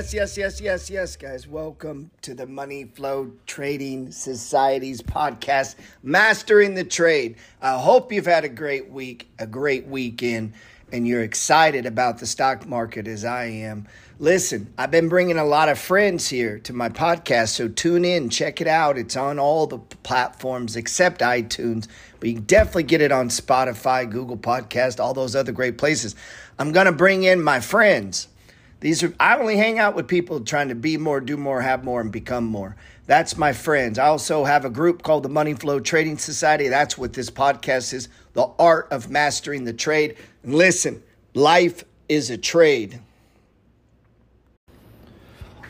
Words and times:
Yes, 0.00 0.14
yes, 0.14 0.38
yes, 0.38 0.60
yes, 0.62 0.88
yes, 0.88 1.16
guys. 1.16 1.46
Welcome 1.46 2.10
to 2.22 2.32
the 2.32 2.46
Money 2.46 2.84
Flow 2.84 3.32
Trading 3.46 4.10
Society's 4.12 5.02
podcast, 5.02 5.74
Mastering 6.02 6.72
the 6.72 6.84
Trade. 6.84 7.36
I 7.60 7.78
hope 7.78 8.10
you've 8.10 8.24
had 8.24 8.44
a 8.44 8.48
great 8.48 8.90
week, 8.90 9.28
a 9.38 9.46
great 9.46 9.86
weekend, 9.88 10.54
and 10.90 11.06
you're 11.06 11.20
excited 11.20 11.84
about 11.84 12.16
the 12.16 12.26
stock 12.26 12.66
market 12.66 13.06
as 13.06 13.26
I 13.26 13.44
am. 13.44 13.86
Listen, 14.18 14.72
I've 14.78 14.90
been 14.90 15.10
bringing 15.10 15.36
a 15.36 15.44
lot 15.44 15.68
of 15.68 15.78
friends 15.78 16.30
here 16.30 16.58
to 16.60 16.72
my 16.72 16.88
podcast, 16.88 17.48
so 17.48 17.68
tune 17.68 18.06
in, 18.06 18.30
check 18.30 18.62
it 18.62 18.66
out. 18.66 18.96
It's 18.96 19.18
on 19.18 19.38
all 19.38 19.66
the 19.66 19.80
platforms 19.80 20.76
except 20.76 21.20
iTunes, 21.20 21.88
but 22.20 22.30
you 22.30 22.40
definitely 22.40 22.84
get 22.84 23.02
it 23.02 23.12
on 23.12 23.28
Spotify, 23.28 24.10
Google 24.10 24.38
Podcast, 24.38 24.98
all 24.98 25.12
those 25.12 25.36
other 25.36 25.52
great 25.52 25.76
places. 25.76 26.16
I'm 26.58 26.72
going 26.72 26.86
to 26.86 26.92
bring 26.92 27.24
in 27.24 27.42
my 27.42 27.60
friends. 27.60 28.28
These 28.80 29.02
are 29.02 29.14
I 29.20 29.38
only 29.38 29.56
hang 29.56 29.78
out 29.78 29.94
with 29.94 30.08
people 30.08 30.40
trying 30.40 30.68
to 30.68 30.74
be 30.74 30.96
more, 30.96 31.20
do 31.20 31.36
more, 31.36 31.60
have 31.60 31.84
more, 31.84 32.00
and 32.00 32.10
become 32.10 32.44
more. 32.44 32.76
That's 33.06 33.36
my 33.36 33.52
friends. 33.52 33.98
I 33.98 34.06
also 34.06 34.44
have 34.44 34.64
a 34.64 34.70
group 34.70 35.02
called 35.02 35.22
the 35.22 35.28
Money 35.28 35.54
Flow 35.54 35.80
Trading 35.80 36.16
Society. 36.16 36.68
That's 36.68 36.96
what 36.96 37.12
this 37.12 37.30
podcast 37.30 37.92
is 37.92 38.08
the 38.32 38.48
art 38.58 38.88
of 38.90 39.10
mastering 39.10 39.64
the 39.64 39.72
trade. 39.72 40.16
And 40.42 40.54
listen, 40.54 41.02
life 41.34 41.84
is 42.08 42.30
a 42.30 42.38
trade. 42.38 43.00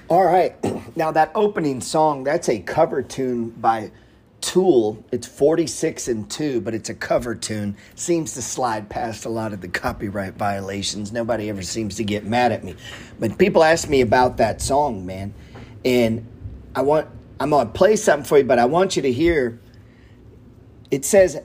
All 0.09 0.25
right. 0.25 0.55
Now, 0.97 1.13
that 1.13 1.31
opening 1.37 1.81
song, 1.81 2.25
that's 2.25 2.49
a 2.49 2.59
cover 2.59 3.01
tune 3.01 3.51
by 3.51 3.93
Tool. 4.41 5.05
It's 5.13 5.27
46 5.27 6.09
and 6.09 6.31
2, 6.31 6.61
but 6.61 6.75
it's 6.75 6.89
a 6.89 6.95
cover 6.95 7.35
tune. 7.35 7.77
Seems 7.95 8.35
to 8.35 8.43
slide 8.43 8.89
past 8.89 9.25
a 9.25 9.29
lot 9.29 9.53
of 9.53 9.61
the 9.61 9.69
copyright 9.69 10.35
violations. 10.35 11.13
Nobody 11.13 11.49
ever 11.49 11.63
seems 11.63 11.97
to 11.97 12.05
get 12.05 12.25
mad 12.25 12.53
at 12.53 12.65
me. 12.65 12.77
But 13.19 13.39
people 13.39 13.63
ask 13.63 13.89
me 13.89 14.01
about 14.01 14.39
that 14.39 14.61
song, 14.63 15.05
man. 15.07 15.35
And 15.85 16.27
I 16.75 16.83
want 16.83 17.09
I'm 17.39 17.51
going 17.51 17.67
to 17.67 17.73
play 17.73 17.97
something 17.97 18.27
for 18.27 18.39
you, 18.39 18.45
but 18.45 18.59
I 18.59 18.67
want 18.67 18.97
you 18.97 19.03
to 19.03 19.13
hear 19.13 19.61
it 20.91 21.05
says 21.05 21.41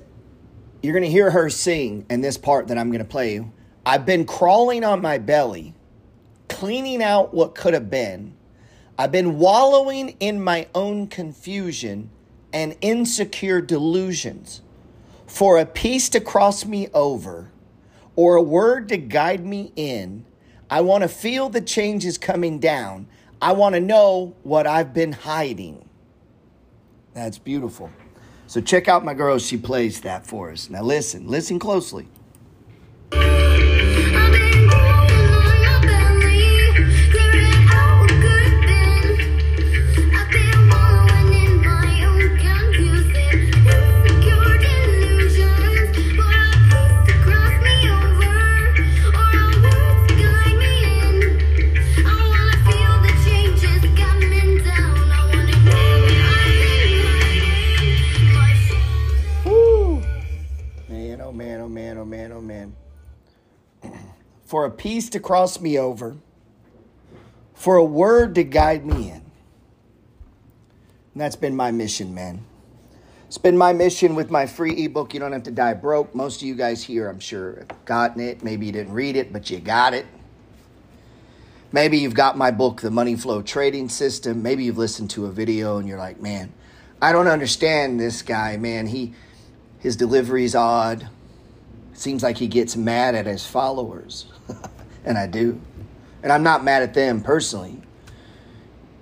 you're 0.82 0.94
going 0.94 1.04
to 1.04 1.10
hear 1.10 1.32
her 1.32 1.50
sing 1.50 2.06
in 2.10 2.22
this 2.22 2.38
part 2.38 2.68
that 2.68 2.78
I'm 2.78 2.90
going 2.90 3.00
to 3.00 3.10
play 3.10 3.34
you. 3.34 3.52
I've 3.86 4.06
been 4.06 4.26
crawling 4.26 4.84
on 4.84 5.02
my 5.02 5.18
belly, 5.18 5.73
cleaning 6.50 7.02
out 7.02 7.34
what 7.34 7.55
could 7.55 7.73
have 7.73 7.89
been. 7.89 8.36
I've 8.98 9.11
been 9.11 9.38
wallowing 9.39 10.16
in 10.20 10.44
my 10.44 10.67
own 10.73 11.08
confusion 11.08 12.10
and 12.55 12.73
insecure 12.80 13.60
delusions. 13.60 14.61
For 15.27 15.60
a 15.60 15.66
peace 15.66 16.08
to 16.10 16.21
cross 16.21 16.66
me 16.66 16.88
over 16.93 17.52
or 18.16 18.38
a 18.38 18.42
word 18.42 18.88
to 18.89 18.98
guide 18.98 19.45
me 19.45 19.73
in, 19.76 20.26
I 20.70 20.80
want 20.80 21.02
to 21.02 21.10
feel 21.10 21.49
the 21.49 21.60
changes 21.60 22.17
coming 22.17 22.60
down. 22.60 23.08
I 23.42 23.52
want 23.52 23.76
to 23.76 23.82
know 23.82 24.36
what 24.43 24.66
I've 24.66 24.93
been 24.93 25.11
hiding. 25.11 25.88
That's 27.14 27.38
beautiful. 27.38 27.92
So 28.48 28.61
check 28.61 28.87
out 28.87 29.04
my 29.04 29.14
girl. 29.14 29.37
She 29.37 29.58
plays 29.58 29.99
that 30.02 30.26
for 30.26 30.49
us. 30.49 30.70
Now 30.70 30.82
listen, 30.82 31.27
listen 31.27 31.60
closely. 31.60 32.08
To 65.11 65.20
cross 65.20 65.60
me 65.60 65.78
over, 65.78 66.16
for 67.54 67.76
a 67.76 67.83
word 67.83 68.36
to 68.36 68.44
guide 68.44 68.86
me 68.86 69.10
in. 69.10 69.22
And 71.14 71.22
that's 71.22 71.36
been 71.36 71.56
my 71.56 71.72
mission, 71.72 72.14
man. 72.14 72.45
It's 73.28 73.38
been 73.38 73.58
my 73.58 73.73
mission 73.73 74.16
with 74.16 74.30
my 74.30 74.45
free 74.45 74.86
ebook. 74.86 75.14
You 75.14 75.20
don't 75.20 75.32
have 75.32 75.44
to 75.44 75.52
die 75.52 75.73
broke. 75.73 76.14
Most 76.14 76.42
of 76.42 76.48
you 76.48 76.55
guys 76.55 76.84
here, 76.84 77.10
I'm 77.10 77.20
sure, 77.20 77.58
have 77.58 77.86
gotten 77.86 78.22
it. 78.22 78.44
Maybe 78.44 78.66
you 78.66 78.72
didn't 78.72 78.94
read 78.94 79.16
it, 79.16 79.34
but 79.34 79.50
you 79.50 79.60
got 79.60 79.94
it. 79.94 80.05
Maybe 81.72 81.98
you've 81.98 82.14
got 82.14 82.38
my 82.38 82.52
book, 82.52 82.82
The 82.82 82.92
Money 82.92 83.16
Flow 83.16 83.42
Trading 83.42 83.89
System. 83.89 84.42
Maybe 84.42 84.64
you've 84.64 84.78
listened 84.78 85.10
to 85.11 85.26
a 85.26 85.32
video 85.32 85.78
and 85.78 85.88
you're 85.88 85.98
like, 85.98 86.22
man, 86.22 86.54
I 87.02 87.11
don't 87.11 87.28
understand 87.28 88.00
this 88.00 88.22
guy, 88.22 88.58
man. 88.58 88.88
He 88.88 89.14
his 89.80 89.95
delivery's 89.95 90.55
odd. 90.55 91.10
Seems 91.94 92.23
like 92.23 92.38
he 92.38 92.48
gets 92.48 92.76
mad 92.76 93.14
at 93.16 93.26
his 93.26 93.45
followers. 93.45 94.26
and 95.05 95.17
I 95.17 95.27
do. 95.27 95.61
And 96.23 96.32
I'm 96.32 96.43
not 96.43 96.64
mad 96.64 96.83
at 96.83 96.93
them 96.93 97.21
personally. 97.21 97.82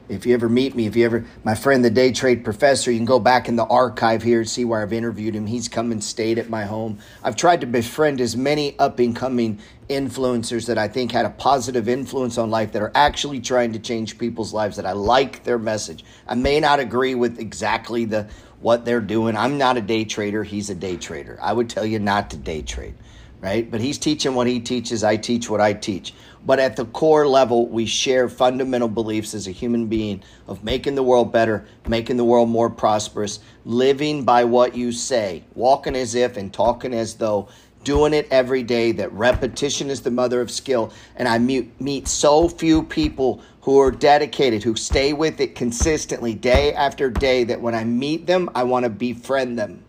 If 0.09 0.25
you 0.25 0.33
ever 0.33 0.49
meet 0.49 0.75
me, 0.75 0.85
if 0.85 0.97
you 0.97 1.05
ever, 1.05 1.25
my 1.45 1.55
friend, 1.55 1.83
the 1.83 1.89
day 1.89 2.11
trade 2.11 2.43
professor, 2.43 2.91
you 2.91 2.97
can 2.97 3.05
go 3.05 3.19
back 3.19 3.47
in 3.47 3.55
the 3.55 3.65
archive 3.65 4.21
here 4.21 4.41
and 4.41 4.49
see 4.49 4.65
where 4.65 4.81
I've 4.81 4.91
interviewed 4.91 5.33
him. 5.33 5.45
He's 5.47 5.69
come 5.69 5.93
and 5.93 6.03
stayed 6.03 6.37
at 6.37 6.49
my 6.49 6.65
home. 6.65 6.99
I've 7.23 7.37
tried 7.37 7.61
to 7.61 7.67
befriend 7.67 8.19
as 8.19 8.35
many 8.35 8.77
up 8.77 8.99
and 8.99 9.15
coming 9.15 9.59
influencers 9.89 10.67
that 10.67 10.77
I 10.77 10.89
think 10.89 11.13
had 11.13 11.25
a 11.25 11.29
positive 11.29 11.87
influence 11.87 12.37
on 12.37 12.51
life 12.51 12.73
that 12.73 12.81
are 12.81 12.91
actually 12.93 13.39
trying 13.39 13.71
to 13.73 13.79
change 13.79 14.17
people's 14.17 14.53
lives, 14.53 14.75
that 14.75 14.85
I 14.85 14.91
like 14.91 15.45
their 15.45 15.57
message. 15.57 16.03
I 16.27 16.35
may 16.35 16.59
not 16.59 16.81
agree 16.81 17.15
with 17.15 17.39
exactly 17.39 18.03
the 18.03 18.27
what 18.59 18.85
they're 18.85 19.01
doing. 19.01 19.37
I'm 19.37 19.57
not 19.57 19.77
a 19.77 19.81
day 19.81 20.03
trader, 20.03 20.43
he's 20.43 20.69
a 20.69 20.75
day 20.75 20.97
trader. 20.97 21.39
I 21.41 21.53
would 21.53 21.69
tell 21.69 21.85
you 21.85 21.99
not 21.99 22.29
to 22.31 22.37
day 22.37 22.61
trade 22.61 22.95
right? 23.43 23.69
But 23.69 23.81
he's 23.81 23.97
teaching 23.97 24.35
what 24.35 24.47
he 24.47 24.61
teaches, 24.61 25.03
I 25.03 25.17
teach 25.17 25.49
what 25.49 25.59
I 25.59 25.73
teach. 25.73 26.13
But 26.45 26.59
at 26.59 26.77
the 26.77 26.85
core 26.85 27.27
level, 27.27 27.67
we 27.67 27.85
share 27.85 28.29
fundamental 28.29 28.87
beliefs 28.87 29.33
as 29.33 29.47
a 29.47 29.51
human 29.51 29.87
being 29.87 30.23
of 30.47 30.63
making 30.63 30.95
the 30.95 31.03
world 31.03 31.33
better, 31.33 31.65
making 31.85 32.15
the 32.15 32.23
world 32.23 32.47
more 32.47 32.69
prosperous, 32.69 33.39
living 33.65 34.23
by 34.23 34.45
what 34.45 34.77
you 34.77 34.93
say, 34.93 35.43
walking 35.55 35.95
as 35.95 36.15
if 36.15 36.37
and 36.37 36.53
talking 36.53 36.93
as 36.93 37.15
though, 37.15 37.49
doing 37.83 38.13
it 38.13 38.29
every 38.31 38.63
day, 38.63 38.93
that 38.93 39.11
repetition 39.11 39.89
is 39.89 40.01
the 40.01 40.11
mother 40.11 40.39
of 40.39 40.49
skill. 40.49 40.93
And 41.17 41.27
I 41.27 41.37
meet 41.37 42.07
so 42.07 42.47
few 42.47 42.81
people 42.83 43.41
who 43.59 43.77
are 43.81 43.91
dedicated, 43.91 44.63
who 44.63 44.75
stay 44.77 45.11
with 45.11 45.41
it 45.41 45.53
consistently 45.53 46.33
day 46.33 46.73
after 46.73 47.09
day, 47.09 47.43
that 47.43 47.59
when 47.59 47.75
I 47.75 47.83
meet 47.83 48.25
them, 48.25 48.49
I 48.55 48.63
want 48.63 48.85
to 48.85 48.89
befriend 48.89 49.59
them. 49.59 49.83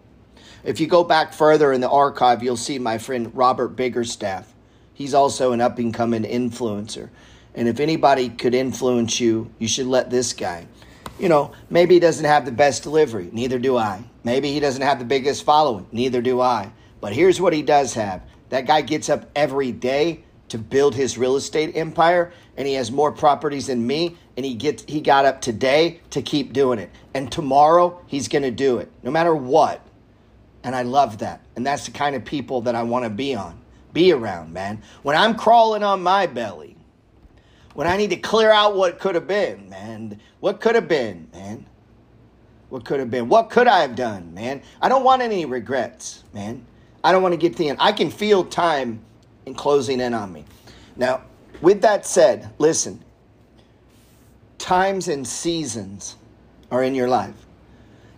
If 0.65 0.81
you 0.81 0.87
go 0.87 1.05
back 1.05 1.35
further 1.35 1.75
in 1.75 1.83
the 1.83 1.91
archive, 1.91 2.43
you'll 2.43 2.57
see 2.57 2.79
my 2.79 2.97
friend 2.97 3.31
Robert 3.35 3.77
Biggerstaff. 3.77 4.45
He's 4.95 5.13
also 5.13 5.53
an 5.53 5.61
up 5.61 5.79
and 5.79 5.93
coming 5.93 6.23
influencer. 6.23 7.11
And 7.55 7.69
if 7.69 7.81
anybody 7.81 8.31
could 8.31 8.55
influence 8.55 9.21
you, 9.21 9.51
you 9.59 9.69
should 9.69 9.87
let 9.87 10.09
this 10.09 10.33
guy. 10.33 10.67
You 11.19 11.29
know, 11.29 11.53
maybe 11.69 11.95
he 11.95 12.01
doesn't 12.01 12.25
have 12.25 12.47
the 12.47 12.53
best 12.53 12.83
delivery, 12.83 13.29
neither 13.31 13.59
do 13.59 13.77
I. 13.77 14.03
Maybe 14.25 14.53
he 14.53 14.59
doesn't 14.59 14.83
have 14.83 14.99
the 14.99 15.05
biggest 15.05 15.45
following, 15.45 15.87
neither 15.93 16.23
do 16.23 16.41
I. 16.41 16.73
But 17.01 17.13
here's 17.13 17.41
what 17.41 17.53
he 17.53 17.63
does 17.63 17.93
have 17.95 18.23
that 18.49 18.67
guy 18.67 18.81
gets 18.81 19.11
up 19.11 19.31
every 19.37 19.71
day 19.71 20.25
to 20.49 20.59
build 20.59 20.95
his 20.95 21.19
real 21.19 21.37
estate 21.37 21.77
empire 21.77 22.33
and 22.57 22.67
he 22.67 22.75
has 22.75 22.91
more 22.91 23.13
properties 23.13 23.67
than 23.67 23.87
me 23.87 24.17
and 24.37 24.47
he 24.47 24.55
gets 24.55 24.85
he 24.87 25.01
got 25.01 25.25
up 25.25 25.41
today 25.41 26.01
to 26.11 26.23
keep 26.23 26.53
doing 26.53 26.79
it 26.79 26.91
and 27.15 27.33
tomorrow 27.33 28.01
he's 28.07 28.29
going 28.29 28.43
to 28.43 28.51
do 28.51 28.79
it 28.79 28.91
no 29.03 29.11
matter 29.11 29.35
what 29.35 29.84
and 30.65 30.75
I 30.75 30.83
love 30.83 31.19
that. 31.19 31.43
And 31.55 31.65
that's 31.65 31.85
the 31.85 31.93
kind 31.93 32.17
of 32.17 32.25
people 32.25 32.63
that 32.63 32.75
I 32.75 32.83
want 32.83 33.05
to 33.05 33.11
be 33.11 33.35
on, 33.35 33.61
be 33.93 34.13
around, 34.13 34.53
man. 34.53 34.83
When 35.03 35.15
I'm 35.15 35.37
crawling 35.37 35.85
on 35.85 36.03
my 36.03 36.27
belly, 36.27 36.77
when 37.75 37.87
I 37.87 37.97
need 37.97 38.11
to 38.11 38.17
clear 38.17 38.51
out 38.51 38.75
what 38.75 38.99
could 38.99 39.15
have 39.15 39.27
been, 39.27 39.69
man. 39.69 40.21
What 40.41 40.61
could 40.61 40.75
have 40.75 40.89
been, 40.89 41.29
man? 41.33 41.67
What 42.71 42.85
could 42.85 42.99
have 42.99 43.11
been? 43.11 43.29
What 43.29 43.51
could 43.51 43.69
I 43.69 43.81
have 43.81 43.95
done, 43.95 44.33
man? 44.33 44.63
I 44.81 44.89
don't 44.89 45.05
want 45.05 45.23
any 45.23 45.45
regrets, 45.45 46.25
man. 46.33 46.65
I 47.03 47.13
don't 47.13 47.23
want 47.23 47.35
to 47.35 47.37
get 47.37 47.53
to 47.53 47.59
the 47.59 47.69
end. 47.69 47.79
I 47.81 47.93
can 47.93 48.11
feel 48.11 48.45
time 48.45 49.01
in 49.45 49.55
closing 49.55 50.01
in 50.01 50.15
on 50.15 50.33
me. 50.33 50.45
Now, 50.97 51.23
with 51.61 51.83
that 51.83 52.07
said, 52.07 52.51
listen, 52.59 53.05
times 54.59 55.09
and 55.09 55.27
seasons 55.27 56.17
are 56.71 56.83
in 56.83 56.95
your 56.95 57.09
life. 57.09 57.35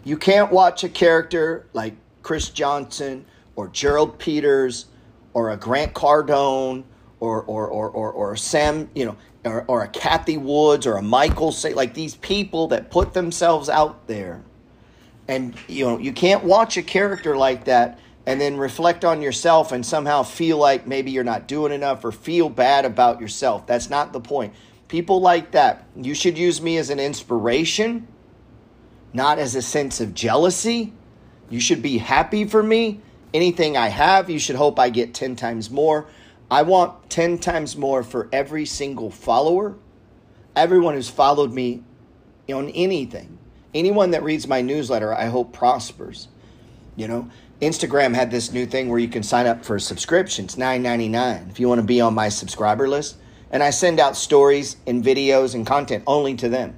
You 0.04 0.16
can't 0.16 0.52
watch 0.52 0.84
a 0.84 0.88
character 0.88 1.66
like 1.72 1.94
Chris 2.26 2.48
Johnson 2.48 3.24
or 3.54 3.68
Gerald 3.68 4.18
Peters 4.18 4.86
or 5.32 5.50
a 5.50 5.56
Grant 5.56 5.94
Cardone 5.94 6.82
or 7.20 7.40
or 7.44 7.68
or 7.68 7.88
or, 7.88 8.10
or 8.10 8.34
Sam, 8.34 8.90
you 8.96 9.04
know, 9.04 9.16
or, 9.44 9.64
or 9.68 9.84
a 9.84 9.88
Cathie 9.88 10.36
Woods 10.36 10.88
or 10.88 10.96
a 10.96 11.02
Michael 11.02 11.52
say 11.52 11.72
like 11.72 11.94
these 11.94 12.16
people 12.16 12.66
that 12.68 12.90
put 12.90 13.14
themselves 13.14 13.68
out 13.68 14.08
there. 14.08 14.42
And 15.28 15.54
you 15.68 15.84
know, 15.84 15.98
you 15.98 16.12
can't 16.12 16.42
watch 16.42 16.76
a 16.76 16.82
character 16.82 17.36
like 17.36 17.66
that 17.66 18.00
and 18.26 18.40
then 18.40 18.56
reflect 18.56 19.04
on 19.04 19.22
yourself 19.22 19.70
and 19.70 19.86
somehow 19.86 20.24
feel 20.24 20.58
like 20.58 20.84
maybe 20.84 21.12
you're 21.12 21.22
not 21.22 21.46
doing 21.46 21.72
enough 21.72 22.04
or 22.04 22.10
feel 22.10 22.48
bad 22.48 22.84
about 22.84 23.20
yourself. 23.20 23.68
That's 23.68 23.88
not 23.88 24.12
the 24.12 24.20
point. 24.20 24.52
People 24.88 25.20
like 25.20 25.52
that. 25.52 25.86
You 25.94 26.16
should 26.16 26.36
use 26.36 26.60
me 26.60 26.76
as 26.76 26.90
an 26.90 26.98
inspiration, 26.98 28.08
not 29.12 29.38
as 29.38 29.54
a 29.54 29.62
sense 29.62 30.00
of 30.00 30.12
jealousy. 30.12 30.92
You 31.50 31.60
should 31.60 31.82
be 31.82 31.98
happy 31.98 32.44
for 32.44 32.62
me. 32.62 33.00
Anything 33.32 33.76
I 33.76 33.88
have, 33.88 34.30
you 34.30 34.38
should 34.38 34.56
hope 34.56 34.78
I 34.78 34.90
get 34.90 35.14
10 35.14 35.36
times 35.36 35.70
more. 35.70 36.06
I 36.50 36.62
want 36.62 37.10
10 37.10 37.38
times 37.38 37.76
more 37.76 38.02
for 38.02 38.28
every 38.32 38.66
single 38.66 39.10
follower, 39.10 39.74
everyone 40.54 40.94
who's 40.94 41.10
followed 41.10 41.52
me 41.52 41.82
on 42.48 42.68
anything. 42.70 43.38
Anyone 43.74 44.12
that 44.12 44.22
reads 44.22 44.46
my 44.46 44.62
newsletter, 44.62 45.12
I 45.12 45.26
hope 45.26 45.52
prospers. 45.52 46.28
You 46.94 47.08
know, 47.08 47.30
Instagram 47.60 48.14
had 48.14 48.30
this 48.30 48.52
new 48.52 48.64
thing 48.64 48.88
where 48.88 48.98
you 48.98 49.08
can 49.08 49.22
sign 49.22 49.46
up 49.46 49.64
for 49.64 49.76
a 49.76 49.80
subscription. 49.80 50.44
It's 50.44 50.56
$9.99 50.56 51.50
if 51.50 51.60
you 51.60 51.68
want 51.68 51.80
to 51.80 51.86
be 51.86 52.00
on 52.00 52.14
my 52.14 52.28
subscriber 52.28 52.88
list. 52.88 53.16
And 53.50 53.62
I 53.62 53.70
send 53.70 54.00
out 54.00 54.16
stories 54.16 54.76
and 54.86 55.04
videos 55.04 55.54
and 55.54 55.66
content 55.66 56.04
only 56.06 56.34
to 56.36 56.48
them. 56.48 56.74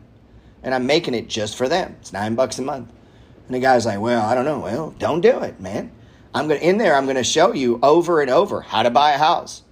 And 0.62 0.74
I'm 0.74 0.86
making 0.86 1.14
it 1.14 1.28
just 1.28 1.56
for 1.56 1.68
them. 1.68 1.96
It's 2.00 2.12
nine 2.12 2.34
bucks 2.34 2.58
a 2.58 2.62
month. 2.62 2.90
And 3.48 3.54
the 3.54 3.60
guy's 3.60 3.86
like, 3.86 3.98
well, 3.98 4.26
I 4.26 4.34
don't 4.34 4.44
know. 4.44 4.58
Well, 4.58 4.94
don't 4.98 5.22
do 5.22 5.40
it, 5.40 5.58
man. 5.58 5.90
I'm 6.34 6.48
going 6.48 6.60
to, 6.60 6.66
in 6.66 6.76
there, 6.76 6.94
I'm 6.94 7.06
going 7.06 7.16
to 7.16 7.24
show 7.24 7.54
you 7.54 7.80
over 7.82 8.20
and 8.20 8.30
over 8.30 8.60
how 8.60 8.82
to 8.82 8.90
buy 8.90 9.12
a 9.12 9.18
house, 9.18 9.62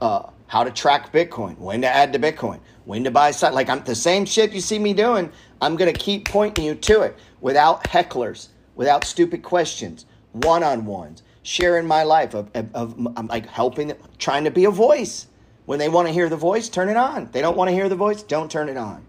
uh, 0.00 0.30
how 0.46 0.62
to 0.62 0.70
track 0.70 1.12
Bitcoin, 1.12 1.58
when 1.58 1.80
to 1.80 1.88
add 1.88 2.12
to 2.12 2.20
Bitcoin, 2.20 2.60
when 2.84 3.02
to 3.02 3.10
buy. 3.10 3.32
Like 3.50 3.68
I'm 3.68 3.82
the 3.82 3.96
same 3.96 4.26
shit 4.26 4.52
you 4.52 4.60
see 4.60 4.78
me 4.78 4.94
doing. 4.94 5.32
I'm 5.60 5.74
going 5.74 5.92
to 5.92 5.98
keep 5.98 6.28
pointing 6.28 6.64
you 6.64 6.76
to 6.76 7.02
it 7.02 7.18
without 7.40 7.82
hecklers, 7.82 8.48
without 8.76 9.04
stupid 9.04 9.42
questions, 9.42 10.06
one 10.30 10.62
on 10.62 10.86
ones, 10.86 11.24
sharing 11.42 11.84
my 11.84 12.04
life 12.04 12.32
of, 12.32 12.48
of, 12.54 12.72
of 12.76 13.08
I'm 13.16 13.26
like 13.26 13.48
helping, 13.48 13.88
them, 13.88 13.98
trying 14.18 14.44
to 14.44 14.52
be 14.52 14.66
a 14.66 14.70
voice. 14.70 15.26
When 15.64 15.80
they 15.80 15.88
want 15.88 16.06
to 16.06 16.14
hear 16.14 16.28
the 16.28 16.36
voice, 16.36 16.68
turn 16.68 16.88
it 16.88 16.96
on. 16.96 17.28
They 17.32 17.40
don't 17.40 17.56
want 17.56 17.70
to 17.70 17.74
hear 17.74 17.88
the 17.88 17.96
voice, 17.96 18.22
don't 18.22 18.48
turn 18.48 18.68
it 18.68 18.76
on. 18.76 19.04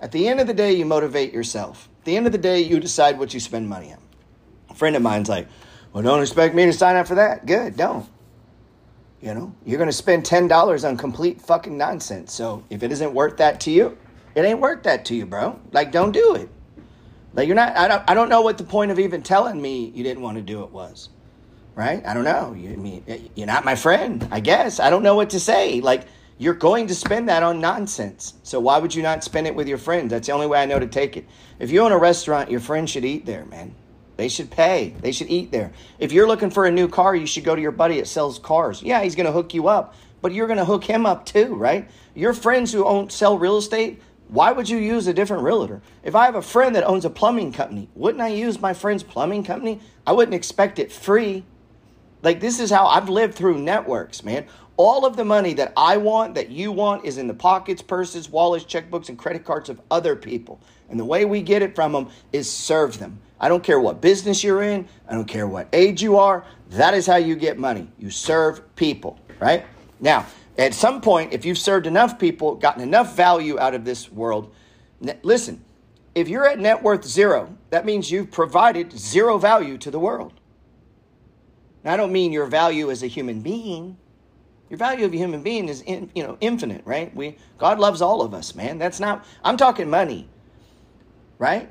At 0.00 0.12
the 0.12 0.28
end 0.28 0.38
of 0.38 0.46
the 0.46 0.54
day, 0.54 0.74
you 0.74 0.84
motivate 0.84 1.32
yourself. 1.32 1.88
The 2.08 2.16
end 2.16 2.24
of 2.24 2.32
the 2.32 2.38
day, 2.38 2.60
you 2.62 2.80
decide 2.80 3.18
what 3.18 3.34
you 3.34 3.38
spend 3.38 3.68
money 3.68 3.92
on. 3.92 3.98
A 4.70 4.74
friend 4.74 4.96
of 4.96 5.02
mine's 5.02 5.28
like, 5.28 5.46
well, 5.92 6.02
don't 6.02 6.22
expect 6.22 6.54
me 6.54 6.64
to 6.64 6.72
sign 6.72 6.96
up 6.96 7.06
for 7.06 7.16
that. 7.16 7.44
Good, 7.44 7.76
don't. 7.76 8.08
You 9.20 9.34
know, 9.34 9.54
you're 9.66 9.76
going 9.76 9.90
to 9.90 9.92
spend 9.92 10.24
$10 10.24 10.88
on 10.88 10.96
complete 10.96 11.38
fucking 11.42 11.76
nonsense. 11.76 12.32
So 12.32 12.64
if 12.70 12.82
it 12.82 12.92
isn't 12.92 13.12
worth 13.12 13.36
that 13.36 13.60
to 13.60 13.70
you, 13.70 13.98
it 14.34 14.40
ain't 14.40 14.58
worth 14.58 14.84
that 14.84 15.04
to 15.04 15.14
you, 15.14 15.26
bro. 15.26 15.60
Like, 15.70 15.92
don't 15.92 16.12
do 16.12 16.34
it. 16.34 16.48
Like, 17.34 17.46
you're 17.46 17.54
not, 17.54 17.76
I 17.76 17.88
don't, 17.88 18.02
I 18.08 18.14
don't 18.14 18.30
know 18.30 18.40
what 18.40 18.56
the 18.56 18.64
point 18.64 18.90
of 18.90 18.98
even 18.98 19.22
telling 19.22 19.60
me 19.60 19.92
you 19.94 20.02
didn't 20.02 20.22
want 20.22 20.38
to 20.38 20.42
do 20.42 20.62
it 20.62 20.70
was 20.70 21.10
right? 21.74 22.04
I 22.04 22.12
don't 22.12 22.24
know. 22.24 22.54
You 22.54 22.72
I 22.72 22.76
mean 22.76 23.04
eh, 23.06 23.18
you're 23.36 23.46
not 23.46 23.64
my 23.64 23.76
friend, 23.76 24.26
I 24.32 24.40
guess. 24.40 24.80
I 24.80 24.90
don't 24.90 25.04
know 25.04 25.14
what 25.14 25.30
to 25.30 25.38
say. 25.38 25.80
Like 25.80 26.08
you're 26.38 26.54
going 26.54 26.86
to 26.86 26.94
spend 26.94 27.28
that 27.28 27.42
on 27.42 27.60
nonsense. 27.60 28.34
So 28.44 28.60
why 28.60 28.78
would 28.78 28.94
you 28.94 29.02
not 29.02 29.24
spend 29.24 29.46
it 29.46 29.54
with 29.54 29.68
your 29.68 29.78
friends? 29.78 30.10
That's 30.10 30.28
the 30.28 30.32
only 30.32 30.46
way 30.46 30.62
I 30.62 30.66
know 30.66 30.78
to 30.78 30.86
take 30.86 31.16
it. 31.16 31.26
If 31.58 31.70
you 31.70 31.80
own 31.80 31.92
a 31.92 31.98
restaurant, 31.98 32.50
your 32.50 32.60
friends 32.60 32.90
should 32.90 33.04
eat 33.04 33.26
there, 33.26 33.44
man. 33.46 33.74
They 34.16 34.28
should 34.28 34.50
pay. 34.50 34.94
They 35.00 35.12
should 35.12 35.30
eat 35.30 35.50
there. 35.50 35.72
If 35.98 36.12
you're 36.12 36.26
looking 36.26 36.50
for 36.50 36.66
a 36.66 36.70
new 36.70 36.88
car, 36.88 37.14
you 37.14 37.26
should 37.26 37.44
go 37.44 37.54
to 37.54 37.62
your 37.62 37.72
buddy 37.72 37.98
that 37.98 38.06
sells 38.06 38.38
cars. 38.38 38.82
Yeah, 38.82 39.02
he's 39.02 39.14
going 39.14 39.26
to 39.26 39.32
hook 39.32 39.52
you 39.52 39.68
up, 39.68 39.94
but 40.22 40.32
you're 40.32 40.46
going 40.46 40.58
to 40.58 40.64
hook 40.64 40.84
him 40.84 41.06
up 41.06 41.26
too, 41.26 41.54
right? 41.54 41.88
Your 42.14 42.32
friends 42.32 42.72
who 42.72 42.84
own 42.84 43.10
sell 43.10 43.38
real 43.38 43.56
estate, 43.58 44.00
why 44.28 44.52
would 44.52 44.68
you 44.68 44.78
use 44.78 45.06
a 45.06 45.14
different 45.14 45.42
realtor? 45.42 45.82
If 46.02 46.14
I 46.14 46.26
have 46.26 46.34
a 46.34 46.42
friend 46.42 46.74
that 46.76 46.84
owns 46.84 47.04
a 47.04 47.10
plumbing 47.10 47.52
company, 47.52 47.88
wouldn't 47.94 48.20
I 48.22 48.28
use 48.28 48.60
my 48.60 48.74
friend's 48.74 49.02
plumbing 49.02 49.44
company? 49.44 49.80
I 50.06 50.12
wouldn't 50.12 50.34
expect 50.34 50.78
it 50.78 50.92
free. 50.92 51.44
Like 52.22 52.40
this 52.40 52.60
is 52.60 52.70
how 52.70 52.86
I've 52.86 53.08
lived 53.08 53.34
through 53.34 53.58
networks, 53.58 54.24
man. 54.24 54.46
All 54.78 55.04
of 55.04 55.16
the 55.16 55.24
money 55.24 55.54
that 55.54 55.72
I 55.76 55.96
want, 55.96 56.36
that 56.36 56.50
you 56.50 56.70
want, 56.70 57.04
is 57.04 57.18
in 57.18 57.26
the 57.26 57.34
pockets, 57.34 57.82
purses, 57.82 58.30
wallets, 58.30 58.64
checkbooks, 58.64 59.08
and 59.08 59.18
credit 59.18 59.44
cards 59.44 59.68
of 59.68 59.80
other 59.90 60.14
people. 60.14 60.60
And 60.88 60.98
the 60.98 61.04
way 61.04 61.24
we 61.24 61.42
get 61.42 61.62
it 61.62 61.74
from 61.74 61.90
them 61.92 62.08
is 62.32 62.48
serve 62.48 63.00
them. 63.00 63.18
I 63.40 63.48
don't 63.48 63.62
care 63.62 63.80
what 63.80 64.00
business 64.00 64.44
you're 64.44 64.62
in, 64.62 64.88
I 65.08 65.14
don't 65.14 65.26
care 65.26 65.48
what 65.48 65.68
age 65.72 66.00
you 66.00 66.16
are. 66.16 66.44
That 66.70 66.94
is 66.94 67.06
how 67.06 67.16
you 67.16 67.34
get 67.34 67.58
money. 67.58 67.88
You 67.98 68.10
serve 68.10 68.74
people, 68.76 69.18
right? 69.40 69.66
Now, 69.98 70.26
at 70.56 70.74
some 70.74 71.00
point, 71.00 71.32
if 71.32 71.44
you've 71.44 71.58
served 71.58 71.88
enough 71.88 72.16
people, 72.16 72.54
gotten 72.54 72.82
enough 72.82 73.16
value 73.16 73.58
out 73.58 73.74
of 73.74 73.84
this 73.84 74.10
world, 74.12 74.54
listen, 75.22 75.64
if 76.14 76.28
you're 76.28 76.46
at 76.46 76.60
net 76.60 76.84
worth 76.84 77.04
zero, 77.04 77.56
that 77.70 77.84
means 77.84 78.12
you've 78.12 78.30
provided 78.30 78.96
zero 78.96 79.38
value 79.38 79.76
to 79.78 79.90
the 79.90 79.98
world. 79.98 80.34
Now, 81.82 81.94
I 81.94 81.96
don't 81.96 82.12
mean 82.12 82.32
your 82.32 82.46
value 82.46 82.92
as 82.92 83.02
a 83.02 83.08
human 83.08 83.40
being. 83.40 83.96
Your 84.70 84.78
value 84.78 85.06
of 85.06 85.12
a 85.12 85.16
human 85.16 85.42
being 85.42 85.68
is 85.68 85.80
in, 85.82 86.10
you 86.14 86.22
know 86.22 86.36
infinite, 86.40 86.82
right? 86.84 87.14
We 87.14 87.36
God 87.56 87.78
loves 87.78 88.02
all 88.02 88.20
of 88.22 88.34
us, 88.34 88.54
man. 88.54 88.78
That's 88.78 89.00
not 89.00 89.24
I'm 89.42 89.56
talking 89.56 89.88
money. 89.88 90.28
Right? 91.38 91.70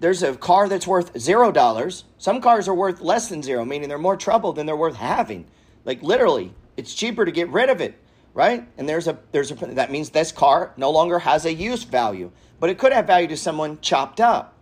There's 0.00 0.22
a 0.22 0.34
car 0.34 0.68
that's 0.68 0.86
worth 0.86 1.16
zero 1.18 1.52
dollars. 1.52 2.04
Some 2.18 2.40
cars 2.40 2.66
are 2.66 2.74
worth 2.74 3.00
less 3.00 3.28
than 3.28 3.42
zero, 3.42 3.64
meaning 3.64 3.88
they're 3.88 3.98
more 3.98 4.16
trouble 4.16 4.52
than 4.52 4.66
they're 4.66 4.76
worth 4.76 4.96
having. 4.96 5.46
Like 5.84 6.02
literally, 6.02 6.52
it's 6.76 6.94
cheaper 6.94 7.24
to 7.24 7.30
get 7.30 7.48
rid 7.50 7.70
of 7.70 7.80
it, 7.80 7.98
right? 8.34 8.68
And 8.76 8.88
there's 8.88 9.06
a 9.06 9.18
there's 9.30 9.52
a 9.52 9.54
that 9.54 9.92
means 9.92 10.10
this 10.10 10.32
car 10.32 10.72
no 10.76 10.90
longer 10.90 11.20
has 11.20 11.44
a 11.44 11.52
use 11.52 11.84
value, 11.84 12.32
but 12.58 12.70
it 12.70 12.78
could 12.78 12.92
have 12.92 13.06
value 13.06 13.28
to 13.28 13.36
someone 13.36 13.78
chopped 13.80 14.20
up. 14.20 14.58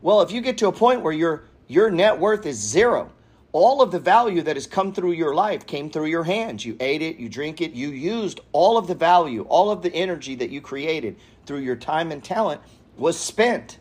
Well, 0.00 0.20
if 0.20 0.30
you 0.30 0.40
get 0.40 0.58
to 0.58 0.68
a 0.68 0.72
point 0.72 1.00
where 1.00 1.12
your 1.12 1.44
your 1.66 1.90
net 1.90 2.20
worth 2.20 2.46
is 2.46 2.56
zero, 2.56 3.10
all 3.54 3.80
of 3.80 3.92
the 3.92 4.00
value 4.00 4.42
that 4.42 4.56
has 4.56 4.66
come 4.66 4.92
through 4.92 5.12
your 5.12 5.32
life 5.32 5.64
came 5.64 5.88
through 5.88 6.06
your 6.06 6.24
hands. 6.24 6.66
You 6.66 6.76
ate 6.80 7.02
it, 7.02 7.18
you 7.18 7.28
drink 7.28 7.60
it, 7.60 7.70
you 7.70 7.90
used 7.90 8.40
all 8.50 8.76
of 8.76 8.88
the 8.88 8.96
value, 8.96 9.42
all 9.42 9.70
of 9.70 9.80
the 9.80 9.94
energy 9.94 10.34
that 10.34 10.50
you 10.50 10.60
created 10.60 11.16
through 11.46 11.60
your 11.60 11.76
time 11.76 12.10
and 12.10 12.22
talent 12.22 12.60
was 12.96 13.16
spent. 13.16 13.78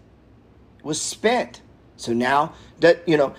Was 0.84 1.01
spent. 1.01 1.62
So 1.98 2.13
now 2.13 2.53
that, 2.82 3.01
you 3.08 3.18
know, 3.18 3.34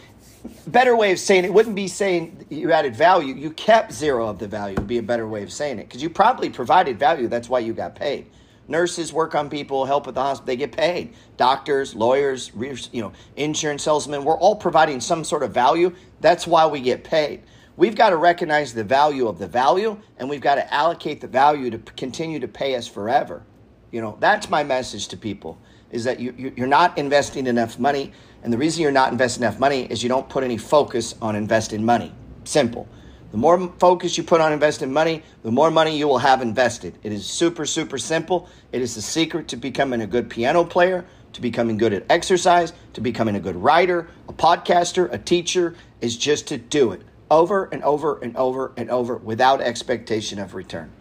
better 0.66 0.96
way 0.96 1.12
of 1.12 1.20
saying 1.20 1.44
it 1.44 1.54
wouldn't 1.54 1.76
be 1.76 1.86
saying 1.86 2.46
you 2.50 2.72
added 2.72 2.96
value, 2.96 3.32
you 3.32 3.52
kept 3.52 3.92
zero 3.92 4.26
of 4.26 4.40
the 4.40 4.48
value 4.48 4.74
would 4.74 4.88
be 4.88 4.98
a 4.98 5.02
better 5.04 5.28
way 5.28 5.44
of 5.44 5.52
saying 5.52 5.78
it 5.78 5.88
because 5.88 6.02
you 6.02 6.10
probably 6.10 6.50
provided 6.50 6.98
value, 6.98 7.28
that's 7.28 7.48
why 7.48 7.60
you 7.60 7.72
got 7.72 7.94
paid. 7.94 8.26
Nurses 8.66 9.12
work 9.12 9.34
on 9.34 9.50
people, 9.50 9.84
help 9.84 10.06
with 10.06 10.14
the 10.14 10.22
hospital, 10.22 10.46
they 10.46 10.56
get 10.56 10.72
paid. 10.72 11.14
Doctors, 11.36 11.94
lawyers, 11.94 12.50
you 12.92 13.02
know, 13.02 13.12
insurance 13.36 13.82
salesmen, 13.82 14.24
we're 14.24 14.38
all 14.38 14.56
providing 14.56 15.00
some 15.00 15.24
sort 15.24 15.42
of 15.42 15.52
value. 15.52 15.94
That's 16.20 16.46
why 16.46 16.66
we 16.66 16.80
get 16.80 17.04
paid. 17.04 17.42
We've 17.76 17.96
got 17.96 18.10
to 18.10 18.16
recognize 18.16 18.72
the 18.72 18.84
value 18.84 19.26
of 19.26 19.38
the 19.38 19.48
value 19.48 20.00
and 20.18 20.30
we've 20.30 20.40
got 20.40 20.54
to 20.54 20.72
allocate 20.72 21.20
the 21.20 21.26
value 21.26 21.70
to 21.70 21.78
continue 21.78 22.38
to 22.38 22.48
pay 22.48 22.76
us 22.76 22.86
forever. 22.86 23.42
You 23.90 24.00
know, 24.00 24.16
that's 24.20 24.48
my 24.48 24.64
message 24.64 25.08
to 25.08 25.16
people 25.16 25.58
is 25.90 26.04
that 26.04 26.18
you, 26.18 26.52
you're 26.56 26.66
not 26.66 26.98
investing 26.98 27.46
enough 27.46 27.78
money. 27.78 28.12
And 28.42 28.52
the 28.52 28.58
reason 28.58 28.82
you're 28.82 28.90
not 28.90 29.12
investing 29.12 29.44
enough 29.44 29.60
money 29.60 29.84
is 29.84 30.02
you 30.02 30.08
don't 30.08 30.28
put 30.28 30.42
any 30.42 30.56
focus 30.56 31.14
on 31.22 31.36
investing 31.36 31.84
money. 31.84 32.12
Simple. 32.42 32.88
The 33.34 33.40
more 33.40 33.68
focus 33.80 34.16
you 34.16 34.22
put 34.22 34.40
on 34.40 34.52
investing 34.52 34.92
money, 34.92 35.24
the 35.42 35.50
more 35.50 35.68
money 35.68 35.98
you 35.98 36.06
will 36.06 36.18
have 36.18 36.40
invested. 36.40 36.96
It 37.02 37.10
is 37.10 37.26
super, 37.26 37.66
super 37.66 37.98
simple. 37.98 38.48
It 38.70 38.80
is 38.80 38.94
the 38.94 39.02
secret 39.02 39.48
to 39.48 39.56
becoming 39.56 40.02
a 40.02 40.06
good 40.06 40.30
piano 40.30 40.62
player, 40.62 41.04
to 41.32 41.40
becoming 41.40 41.76
good 41.76 41.92
at 41.92 42.04
exercise, 42.08 42.72
to 42.92 43.00
becoming 43.00 43.34
a 43.34 43.40
good 43.40 43.56
writer, 43.56 44.06
a 44.28 44.32
podcaster, 44.32 45.12
a 45.12 45.18
teacher, 45.18 45.74
is 46.00 46.16
just 46.16 46.46
to 46.46 46.58
do 46.58 46.92
it 46.92 47.02
over 47.28 47.64
and 47.72 47.82
over 47.82 48.20
and 48.20 48.36
over 48.36 48.72
and 48.76 48.88
over 48.88 49.16
without 49.16 49.60
expectation 49.60 50.38
of 50.38 50.54
return. 50.54 50.92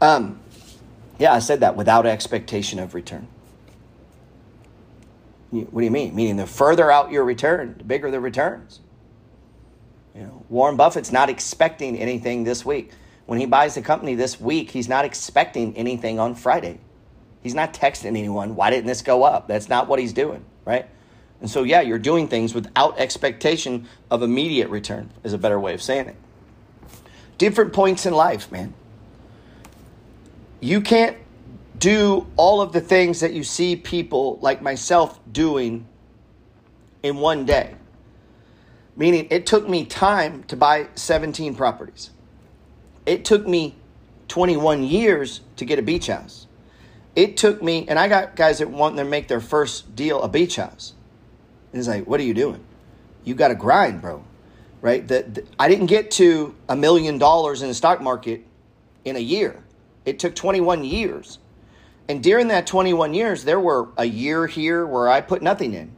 Um, 0.00 0.40
yeah, 1.20 1.32
I 1.32 1.38
said 1.38 1.60
that 1.60 1.76
without 1.76 2.06
expectation 2.06 2.80
of 2.80 2.92
return. 2.92 3.28
What 5.50 5.80
do 5.80 5.84
you 5.84 5.92
mean? 5.92 6.12
Meaning 6.16 6.38
the 6.38 6.46
further 6.48 6.90
out 6.90 7.12
your 7.12 7.22
return, 7.22 7.76
the 7.78 7.84
bigger 7.84 8.10
the 8.10 8.18
returns. 8.18 8.80
You 10.14 10.22
know, 10.22 10.44
Warren 10.48 10.76
Buffett's 10.76 11.12
not 11.12 11.30
expecting 11.30 11.98
anything 11.98 12.44
this 12.44 12.64
week. 12.64 12.92
When 13.26 13.38
he 13.38 13.46
buys 13.46 13.74
the 13.74 13.82
company 13.82 14.14
this 14.14 14.40
week, 14.40 14.70
he's 14.70 14.88
not 14.88 15.04
expecting 15.04 15.76
anything 15.76 16.18
on 16.18 16.34
Friday. 16.34 16.80
He's 17.42 17.54
not 17.54 17.72
texting 17.72 18.16
anyone, 18.16 18.54
why 18.54 18.70
didn't 18.70 18.86
this 18.86 19.02
go 19.02 19.24
up? 19.24 19.48
That's 19.48 19.68
not 19.68 19.88
what 19.88 19.98
he's 19.98 20.12
doing, 20.12 20.44
right? 20.64 20.86
And 21.40 21.50
so, 21.50 21.64
yeah, 21.64 21.80
you're 21.80 21.98
doing 21.98 22.28
things 22.28 22.54
without 22.54 22.98
expectation 22.98 23.88
of 24.10 24.22
immediate 24.22 24.68
return, 24.68 25.10
is 25.24 25.32
a 25.32 25.38
better 25.38 25.58
way 25.58 25.74
of 25.74 25.82
saying 25.82 26.08
it. 26.08 26.16
Different 27.38 27.72
points 27.72 28.06
in 28.06 28.14
life, 28.14 28.52
man. 28.52 28.74
You 30.60 30.80
can't 30.80 31.16
do 31.78 32.28
all 32.36 32.60
of 32.60 32.72
the 32.72 32.80
things 32.80 33.18
that 33.20 33.32
you 33.32 33.42
see 33.42 33.74
people 33.74 34.38
like 34.40 34.62
myself 34.62 35.18
doing 35.32 35.88
in 37.02 37.16
one 37.16 37.44
day. 37.44 37.74
Meaning, 38.96 39.28
it 39.30 39.46
took 39.46 39.68
me 39.68 39.84
time 39.84 40.44
to 40.44 40.56
buy 40.56 40.88
17 40.94 41.54
properties. 41.54 42.10
It 43.06 43.24
took 43.24 43.46
me 43.46 43.74
21 44.28 44.84
years 44.84 45.40
to 45.56 45.64
get 45.64 45.78
a 45.78 45.82
beach 45.82 46.06
house. 46.08 46.46
It 47.14 47.36
took 47.36 47.62
me, 47.62 47.86
and 47.88 47.98
I 47.98 48.08
got 48.08 48.36
guys 48.36 48.58
that 48.58 48.70
want 48.70 48.96
to 48.96 49.04
make 49.04 49.28
their 49.28 49.40
first 49.40 49.94
deal 49.94 50.22
a 50.22 50.28
beach 50.28 50.56
house. 50.56 50.94
And 51.72 51.78
it's 51.78 51.88
like, 51.88 52.06
what 52.06 52.20
are 52.20 52.24
you 52.24 52.34
doing? 52.34 52.62
You 53.24 53.34
got 53.34 53.48
to 53.48 53.54
grind, 53.54 54.00
bro. 54.00 54.24
Right? 54.80 55.06
The, 55.06 55.44
I 55.58 55.68
didn't 55.68 55.86
get 55.86 56.10
to 56.12 56.54
a 56.68 56.76
million 56.76 57.18
dollars 57.18 57.62
in 57.62 57.68
the 57.68 57.74
stock 57.74 58.00
market 58.00 58.44
in 59.04 59.16
a 59.16 59.20
year. 59.20 59.62
It 60.04 60.18
took 60.18 60.34
21 60.34 60.84
years. 60.84 61.38
And 62.08 62.22
during 62.22 62.48
that 62.48 62.66
21 62.66 63.14
years, 63.14 63.44
there 63.44 63.60
were 63.60 63.88
a 63.96 64.04
year 64.04 64.46
here 64.46 64.84
where 64.86 65.08
I 65.08 65.20
put 65.20 65.42
nothing 65.42 65.74
in. 65.74 65.92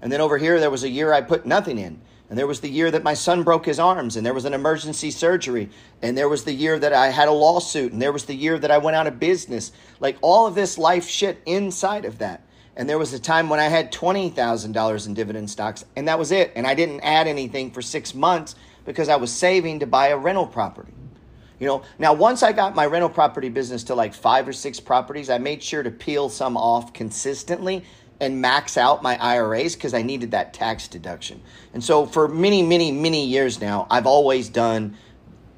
And 0.00 0.10
then 0.10 0.20
over 0.20 0.38
here, 0.38 0.58
there 0.58 0.70
was 0.70 0.84
a 0.84 0.88
year 0.88 1.12
I 1.12 1.20
put 1.20 1.44
nothing 1.44 1.78
in. 1.78 2.00
And 2.30 2.38
there 2.38 2.46
was 2.46 2.60
the 2.60 2.70
year 2.70 2.92
that 2.92 3.02
my 3.02 3.14
son 3.14 3.42
broke 3.42 3.66
his 3.66 3.80
arms, 3.80 4.16
and 4.16 4.24
there 4.24 4.32
was 4.32 4.44
an 4.44 4.54
emergency 4.54 5.10
surgery. 5.10 5.68
And 6.00 6.16
there 6.16 6.28
was 6.28 6.44
the 6.44 6.52
year 6.52 6.78
that 6.78 6.92
I 6.92 7.08
had 7.08 7.26
a 7.26 7.32
lawsuit, 7.32 7.92
and 7.92 8.00
there 8.00 8.12
was 8.12 8.24
the 8.24 8.34
year 8.34 8.56
that 8.56 8.70
I 8.70 8.78
went 8.78 8.96
out 8.96 9.08
of 9.08 9.18
business. 9.18 9.72
Like 9.98 10.16
all 10.22 10.46
of 10.46 10.54
this 10.54 10.78
life 10.78 11.08
shit 11.08 11.42
inside 11.44 12.04
of 12.04 12.18
that. 12.18 12.42
And 12.76 12.88
there 12.88 12.98
was 12.98 13.12
a 13.12 13.18
time 13.18 13.48
when 13.48 13.58
I 13.58 13.64
had 13.64 13.92
$20,000 13.92 15.06
in 15.06 15.14
dividend 15.14 15.50
stocks, 15.50 15.84
and 15.96 16.06
that 16.06 16.20
was 16.20 16.30
it. 16.30 16.52
And 16.54 16.68
I 16.68 16.74
didn't 16.74 17.00
add 17.00 17.26
anything 17.26 17.72
for 17.72 17.82
six 17.82 18.14
months 18.14 18.54
because 18.84 19.08
I 19.08 19.16
was 19.16 19.32
saving 19.32 19.80
to 19.80 19.86
buy 19.86 20.08
a 20.08 20.16
rental 20.16 20.46
property. 20.46 20.92
You 21.58 21.66
know, 21.66 21.82
now 21.98 22.14
once 22.14 22.42
I 22.42 22.52
got 22.52 22.74
my 22.74 22.86
rental 22.86 23.10
property 23.10 23.50
business 23.50 23.84
to 23.84 23.94
like 23.94 24.14
five 24.14 24.48
or 24.48 24.52
six 24.52 24.80
properties, 24.80 25.28
I 25.28 25.38
made 25.38 25.62
sure 25.62 25.82
to 25.82 25.90
peel 25.90 26.30
some 26.30 26.56
off 26.56 26.94
consistently 26.94 27.84
and 28.20 28.40
max 28.40 28.76
out 28.76 29.02
my 29.02 29.16
IRAs 29.16 29.74
because 29.74 29.94
I 29.94 30.02
needed 30.02 30.32
that 30.32 30.52
tax 30.52 30.88
deduction. 30.88 31.40
And 31.72 31.82
so 31.82 32.06
for 32.06 32.28
many, 32.28 32.62
many, 32.62 32.92
many 32.92 33.26
years 33.26 33.60
now, 33.60 33.86
I've 33.90 34.06
always 34.06 34.48
done, 34.48 34.96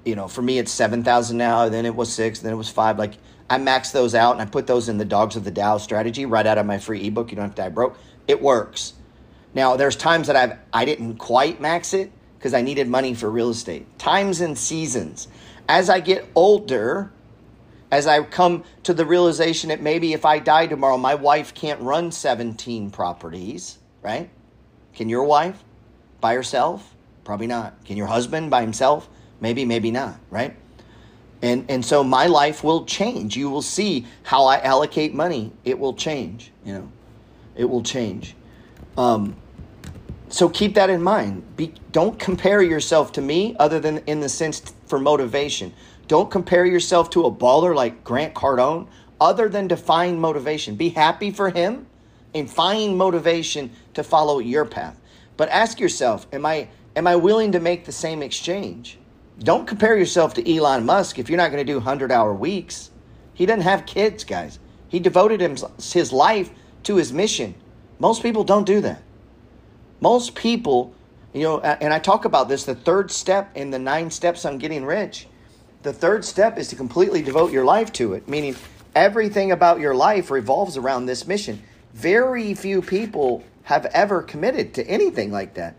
you 0.04 0.14
know, 0.14 0.28
for 0.28 0.42
me 0.42 0.58
it's 0.58 0.70
seven 0.70 1.02
thousand 1.02 1.38
now, 1.38 1.68
then 1.68 1.86
it 1.86 1.94
was 1.94 2.12
six, 2.12 2.40
then 2.40 2.52
it 2.52 2.56
was 2.56 2.68
five. 2.68 2.98
Like 2.98 3.14
I 3.50 3.58
max 3.58 3.90
those 3.90 4.14
out 4.14 4.32
and 4.32 4.40
I 4.40 4.46
put 4.46 4.66
those 4.66 4.88
in 4.88 4.98
the 4.98 5.04
Dogs 5.04 5.36
of 5.36 5.44
the 5.44 5.50
Dow 5.50 5.78
strategy 5.78 6.24
right 6.24 6.46
out 6.46 6.58
of 6.58 6.66
my 6.66 6.78
free 6.78 7.06
ebook. 7.06 7.30
You 7.30 7.36
don't 7.36 7.46
have 7.46 7.54
to 7.56 7.62
die 7.62 7.68
broke. 7.68 7.98
It 8.28 8.40
works. 8.40 8.94
Now 9.54 9.76
there's 9.76 9.96
times 9.96 10.28
that 10.28 10.36
I've 10.36 10.58
I 10.72 10.84
didn't 10.84 11.16
quite 11.16 11.60
max 11.60 11.92
it 11.92 12.12
because 12.38 12.54
I 12.54 12.62
needed 12.62 12.88
money 12.88 13.14
for 13.14 13.30
real 13.30 13.50
estate. 13.50 13.98
Times 13.98 14.40
and 14.40 14.56
seasons 14.56 15.28
as 15.68 15.88
I 15.88 16.00
get 16.00 16.28
older, 16.34 17.12
as 17.92 18.06
I 18.06 18.22
come 18.24 18.64
to 18.84 18.94
the 18.94 19.04
realization 19.04 19.68
that 19.68 19.82
maybe 19.82 20.14
if 20.14 20.24
I 20.24 20.38
die 20.38 20.66
tomorrow, 20.66 20.96
my 20.96 21.14
wife 21.14 21.52
can't 21.52 21.78
run 21.82 22.10
17 22.10 22.90
properties, 22.90 23.78
right? 24.00 24.30
Can 24.94 25.10
your 25.10 25.24
wife 25.24 25.62
by 26.18 26.34
herself? 26.34 26.94
Probably 27.22 27.46
not. 27.46 27.84
Can 27.84 27.98
your 27.98 28.06
husband 28.06 28.50
by 28.50 28.62
himself? 28.62 29.10
Maybe, 29.42 29.66
maybe 29.66 29.90
not, 29.90 30.18
right? 30.30 30.56
And 31.42 31.66
and 31.68 31.84
so 31.84 32.02
my 32.02 32.26
life 32.26 32.64
will 32.64 32.84
change. 32.86 33.36
You 33.36 33.50
will 33.50 33.62
see 33.62 34.06
how 34.22 34.46
I 34.46 34.60
allocate 34.60 35.12
money. 35.12 35.52
It 35.64 35.78
will 35.78 35.92
change, 35.92 36.50
you 36.64 36.72
know. 36.72 36.88
It 37.56 37.64
will 37.66 37.82
change. 37.82 38.34
Um, 38.96 39.36
so 40.28 40.48
keep 40.48 40.74
that 40.76 40.88
in 40.88 41.02
mind. 41.02 41.56
Be, 41.56 41.74
don't 41.90 42.18
compare 42.18 42.62
yourself 42.62 43.12
to 43.12 43.20
me 43.20 43.54
other 43.58 43.80
than 43.80 43.98
in 44.06 44.20
the 44.20 44.28
sense 44.28 44.62
for 44.86 44.98
motivation. 44.98 45.74
Don't 46.08 46.30
compare 46.30 46.66
yourself 46.66 47.10
to 47.10 47.24
a 47.24 47.30
baller 47.30 47.74
like 47.74 48.04
Grant 48.04 48.34
Cardone 48.34 48.88
other 49.20 49.48
than 49.48 49.68
to 49.68 49.76
find 49.76 50.20
motivation. 50.20 50.74
Be 50.74 50.90
happy 50.90 51.30
for 51.30 51.50
him 51.50 51.86
and 52.34 52.50
find 52.50 52.96
motivation 52.96 53.70
to 53.94 54.02
follow 54.02 54.38
your 54.38 54.64
path. 54.64 54.98
But 55.36 55.48
ask 55.48 55.80
yourself, 55.80 56.26
am 56.32 56.44
I 56.44 56.68
am 56.96 57.06
I 57.06 57.16
willing 57.16 57.52
to 57.52 57.60
make 57.60 57.84
the 57.84 57.92
same 57.92 58.22
exchange? 58.22 58.98
Don't 59.38 59.66
compare 59.66 59.96
yourself 59.96 60.34
to 60.34 60.56
Elon 60.56 60.84
Musk 60.84 61.18
if 61.18 61.28
you're 61.28 61.38
not 61.38 61.50
going 61.50 61.66
to 61.66 61.72
do 61.72 61.80
100-hour 61.80 62.34
weeks. 62.34 62.90
He 63.34 63.46
doesn't 63.46 63.62
have 63.62 63.86
kids, 63.86 64.24
guys. 64.24 64.58
He 64.88 65.00
devoted 65.00 65.40
his 65.40 66.12
life 66.12 66.50
to 66.82 66.96
his 66.96 67.12
mission. 67.12 67.54
Most 67.98 68.22
people 68.22 68.44
don't 68.44 68.66
do 68.66 68.82
that. 68.82 69.02
Most 70.00 70.34
people, 70.34 70.94
you 71.32 71.44
know, 71.44 71.60
and 71.60 71.94
I 71.94 71.98
talk 71.98 72.24
about 72.26 72.48
this 72.48 72.64
the 72.64 72.74
third 72.74 73.10
step 73.10 73.56
in 73.56 73.70
the 73.70 73.78
nine 73.78 74.10
steps 74.10 74.44
on 74.44 74.58
getting 74.58 74.84
rich. 74.84 75.26
The 75.82 75.92
third 75.92 76.24
step 76.24 76.58
is 76.58 76.68
to 76.68 76.76
completely 76.76 77.22
devote 77.22 77.52
your 77.52 77.64
life 77.64 77.92
to 77.94 78.14
it, 78.14 78.28
meaning 78.28 78.56
everything 78.94 79.50
about 79.50 79.80
your 79.80 79.94
life 79.94 80.30
revolves 80.30 80.76
around 80.76 81.06
this 81.06 81.26
mission. 81.26 81.62
Very 81.92 82.54
few 82.54 82.82
people 82.82 83.44
have 83.64 83.86
ever 83.86 84.22
committed 84.22 84.74
to 84.74 84.86
anything 84.86 85.32
like 85.32 85.54
that. 85.54 85.76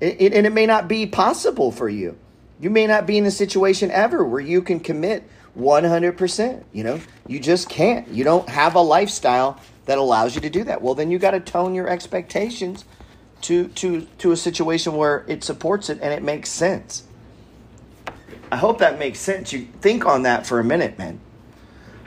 It, 0.00 0.20
it, 0.20 0.34
and 0.34 0.46
it 0.46 0.52
may 0.52 0.66
not 0.66 0.88
be 0.88 1.06
possible 1.06 1.72
for 1.72 1.88
you. 1.88 2.18
You 2.60 2.70
may 2.70 2.86
not 2.86 3.06
be 3.06 3.18
in 3.18 3.26
a 3.26 3.30
situation 3.30 3.90
ever 3.90 4.24
where 4.24 4.40
you 4.40 4.62
can 4.62 4.80
commit 4.80 5.24
100%. 5.58 6.64
You 6.72 6.84
know, 6.84 7.00
you 7.26 7.40
just 7.40 7.68
can't. 7.68 8.08
You 8.08 8.24
don't 8.24 8.48
have 8.48 8.74
a 8.74 8.80
lifestyle 8.80 9.60
that 9.86 9.98
allows 9.98 10.34
you 10.34 10.40
to 10.42 10.50
do 10.50 10.64
that. 10.64 10.82
Well, 10.82 10.94
then 10.94 11.10
you 11.10 11.18
got 11.18 11.32
to 11.32 11.40
tone 11.40 11.74
your 11.74 11.88
expectations 11.88 12.84
to 13.42 13.68
to 13.68 14.00
to 14.18 14.32
a 14.32 14.36
situation 14.36 14.94
where 14.94 15.24
it 15.28 15.44
supports 15.44 15.90
it 15.90 15.98
and 16.02 16.12
it 16.12 16.22
makes 16.22 16.50
sense. 16.50 17.04
I 18.50 18.56
hope 18.56 18.78
that 18.78 18.98
makes 18.98 19.18
sense. 19.18 19.52
You 19.52 19.66
think 19.80 20.06
on 20.06 20.22
that 20.22 20.46
for 20.46 20.60
a 20.60 20.64
minute, 20.64 20.98
man. 20.98 21.18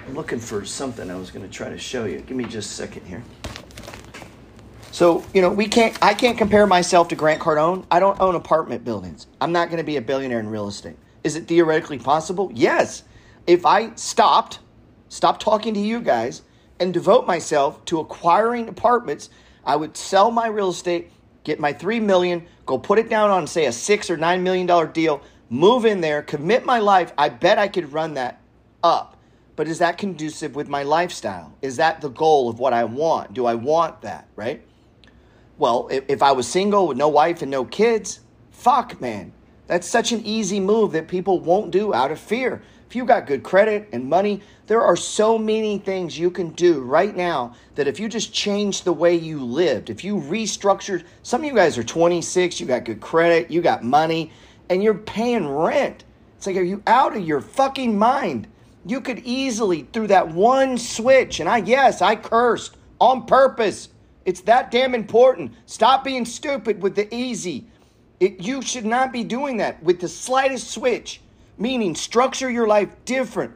I'm 0.07 0.15
looking 0.15 0.39
for 0.39 0.65
something 0.65 1.09
I 1.11 1.15
was 1.15 1.31
going 1.31 1.45
to 1.45 1.51
try 1.51 1.69
to 1.69 1.77
show 1.77 2.05
you. 2.05 2.19
Give 2.19 2.35
me 2.35 2.45
just 2.45 2.71
a 2.71 2.73
second 2.73 3.05
here. 3.05 3.23
So, 4.91 5.23
you 5.33 5.41
know, 5.41 5.51
we 5.51 5.67
can't 5.67 5.97
I 6.01 6.13
can't 6.13 6.37
compare 6.37 6.65
myself 6.65 7.09
to 7.09 7.15
Grant 7.15 7.41
Cardone. 7.41 7.85
I 7.91 7.99
don't 7.99 8.19
own 8.19 8.35
apartment 8.35 8.83
buildings. 8.83 9.27
I'm 9.39 9.51
not 9.51 9.69
going 9.69 9.77
to 9.77 9.83
be 9.83 9.97
a 9.97 10.01
billionaire 10.01 10.39
in 10.39 10.49
real 10.49 10.67
estate. 10.67 10.97
Is 11.23 11.35
it 11.35 11.47
theoretically 11.47 11.99
possible? 11.99 12.51
Yes. 12.53 13.03
If 13.45 13.65
I 13.65 13.93
stopped, 13.95 14.59
stopped 15.09 15.41
talking 15.41 15.73
to 15.73 15.79
you 15.79 16.01
guys 16.01 16.41
and 16.79 16.93
devote 16.93 17.27
myself 17.27 17.83
to 17.85 17.99
acquiring 17.99 18.67
apartments, 18.67 19.29
I 19.65 19.75
would 19.75 19.95
sell 19.95 20.31
my 20.31 20.47
real 20.47 20.69
estate 20.69 21.11
get 21.43 21.59
my 21.59 21.73
three 21.73 21.99
million, 21.99 22.45
go 22.65 22.77
put 22.77 22.99
it 22.99 23.09
down 23.09 23.29
on 23.29 23.47
say 23.47 23.65
a 23.65 23.71
six 23.71 24.09
or 24.09 24.17
nine 24.17 24.43
million 24.43 24.67
dollar 24.67 24.85
deal, 24.85 25.21
move 25.49 25.85
in 25.85 26.01
there, 26.01 26.21
commit 26.21 26.65
my 26.65 26.79
life. 26.79 27.11
I 27.17 27.29
bet 27.29 27.57
I 27.57 27.67
could 27.67 27.91
run 27.91 28.13
that 28.15 28.39
up. 28.83 29.17
But 29.55 29.67
is 29.67 29.79
that 29.79 29.97
conducive 29.97 30.55
with 30.55 30.69
my 30.69 30.83
lifestyle? 30.83 31.53
Is 31.61 31.77
that 31.77 31.99
the 31.99 32.09
goal 32.09 32.49
of 32.49 32.59
what 32.59 32.71
I 32.71 32.85
want? 32.85 33.33
Do 33.33 33.45
I 33.45 33.55
want 33.55 34.01
that, 34.03 34.27
right? 34.35 34.61
Well, 35.57 35.89
if, 35.91 36.05
if 36.07 36.23
I 36.23 36.31
was 36.31 36.47
single 36.47 36.87
with 36.87 36.97
no 36.97 37.09
wife 37.09 37.41
and 37.41 37.51
no 37.51 37.65
kids, 37.65 38.21
fuck, 38.51 39.01
man. 39.01 39.33
That's 39.67 39.87
such 39.87 40.13
an 40.13 40.25
easy 40.25 40.59
move 40.59 40.93
that 40.93 41.07
people 41.07 41.39
won't 41.41 41.71
do 41.71 41.93
out 41.93 42.11
of 42.11 42.19
fear. 42.19 42.61
If 42.87 42.95
you 42.95 43.05
got 43.05 43.27
good 43.27 43.43
credit 43.43 43.89
and 43.91 44.09
money, 44.09 44.41
there 44.65 44.81
are 44.81 44.95
so 44.95 45.37
many 45.37 45.77
things 45.77 46.17
you 46.17 46.31
can 46.31 46.49
do 46.51 46.81
right 46.81 47.15
now 47.15 47.53
that 47.75 47.87
if 47.87 47.99
you 47.99 48.09
just 48.09 48.33
change 48.33 48.81
the 48.81 48.93
way 48.93 49.13
you 49.13 49.43
lived, 49.43 49.91
if 49.91 50.03
you 50.03 50.15
restructured, 50.15 51.03
some 51.21 51.41
of 51.41 51.45
you 51.45 51.53
guys 51.53 51.77
are 51.77 51.83
26, 51.83 52.59
you 52.59 52.65
got 52.65 52.85
good 52.85 52.99
credit, 52.99 53.51
you 53.51 53.61
got 53.61 53.83
money, 53.83 54.31
and 54.69 54.83
you're 54.83 54.93
paying 54.93 55.47
rent. 55.47 56.03
It's 56.37 56.47
like, 56.47 56.55
are 56.55 56.61
you 56.61 56.81
out 56.87 57.15
of 57.15 57.25
your 57.25 57.41
fucking 57.41 57.97
mind? 57.97 58.47
You 58.85 59.01
could 59.01 59.19
easily, 59.19 59.87
through 59.91 60.07
that 60.07 60.29
one 60.29 60.77
switch, 60.77 61.39
and 61.39 61.49
I, 61.49 61.57
yes, 61.57 62.01
I 62.01 62.15
cursed 62.15 62.77
on 62.99 63.25
purpose. 63.25 63.89
It's 64.25 64.41
that 64.41 64.71
damn 64.71 64.95
important. 64.95 65.53
Stop 65.65 66.03
being 66.03 66.25
stupid 66.25 66.81
with 66.81 66.95
the 66.95 67.13
easy. 67.13 67.65
It, 68.19 68.41
you 68.41 68.61
should 68.61 68.85
not 68.85 69.11
be 69.11 69.23
doing 69.23 69.57
that 69.57 69.81
with 69.83 69.99
the 69.99 70.07
slightest 70.07 70.71
switch 70.71 71.21
meaning 71.59 71.93
structure 71.93 72.49
your 72.49 72.67
life 72.67 72.95
different. 73.05 73.53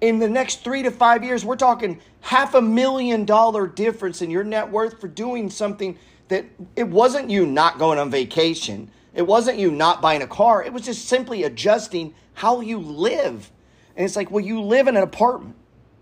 In 0.00 0.18
the 0.18 0.28
next 0.28 0.62
three 0.62 0.82
to 0.82 0.90
five 0.90 1.24
years, 1.24 1.44
we're 1.44 1.56
talking 1.56 2.00
half 2.20 2.54
a 2.54 2.60
million 2.60 3.24
dollar 3.24 3.66
difference 3.66 4.20
in 4.20 4.30
your 4.30 4.44
net 4.44 4.70
worth 4.70 5.00
for 5.00 5.08
doing 5.08 5.48
something 5.48 5.96
that 6.28 6.44
it 6.74 6.86
wasn't 6.86 7.30
you 7.30 7.46
not 7.46 7.78
going 7.78 7.98
on 7.98 8.10
vacation. 8.10 8.90
It 9.16 9.26
wasn't 9.26 9.58
you 9.58 9.72
not 9.72 10.00
buying 10.00 10.22
a 10.22 10.26
car. 10.28 10.62
It 10.62 10.72
was 10.72 10.82
just 10.82 11.08
simply 11.08 11.42
adjusting 11.42 12.14
how 12.34 12.60
you 12.60 12.78
live. 12.78 13.50
And 13.96 14.04
it's 14.04 14.14
like, 14.14 14.30
well, 14.30 14.44
you 14.44 14.62
live 14.62 14.86
in 14.86 14.96
an 14.96 15.02
apartment. 15.02 15.56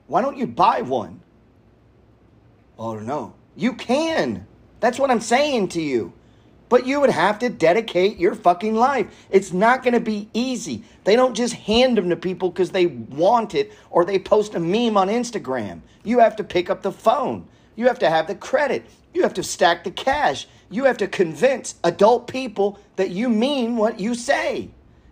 Why 0.09 0.21
don't 0.21 0.37
you 0.37 0.47
buy 0.47 0.83
one? 0.83 1.23
Oh, 2.78 2.99
no. 2.99 3.35
You 3.56 3.73
can. 3.73 4.47
That's 4.80 4.99
what 4.99 5.11
I'm 5.11 5.21
saying 5.21 5.68
to 5.68 5.80
you 5.80 6.12
but 6.68 6.87
you 6.87 7.00
would 7.00 7.11
have 7.11 7.38
to 7.38 7.49
dedicate 7.49 8.18
your 8.18 8.35
fucking 8.35 8.75
life. 8.75 9.06
It's 9.30 9.52
not 9.52 9.85
going 9.85 9.94
to 9.94 10.00
be 10.00 10.28
easy. 10.35 10.83
They 11.04 11.14
don't 11.14 11.35
just 11.35 11.54
hand 11.54 11.97
them 11.97 12.09
to 12.11 12.16
people 12.16 12.50
because 12.50 12.71
they 12.71 12.87
want 12.87 13.54
it 13.54 13.73
or 13.90 14.04
they 14.04 14.18
post 14.18 14.56
a 14.56 14.59
meme 14.59 14.97
on 14.97 15.09
Instagram. 15.09 15.83
You 16.02 16.18
have 16.18 16.35
to 16.37 16.42
pick 16.42 16.71
up 16.71 16.83
the 16.83 16.90
phone. 16.90 17.47
You 17.76 17.87
have 17.87 18.00
to 18.00 18.11
have 18.11 18.26
the 18.26 18.35
credit. 18.35 18.87
You 19.14 19.23
have 19.23 19.35
to 19.35 19.42
stack 19.42 19.85
the 19.85 19.90
cash. 19.90 20.47
You 20.71 20.85
have 20.85 20.99
to 20.99 21.06
convince 21.06 21.76
adult 21.85 22.26
people 22.26 22.78
that 22.97 23.11
you 23.11 23.28
mean 23.28 23.76
what 23.76 24.00
you 24.00 24.14
say. 24.14 24.71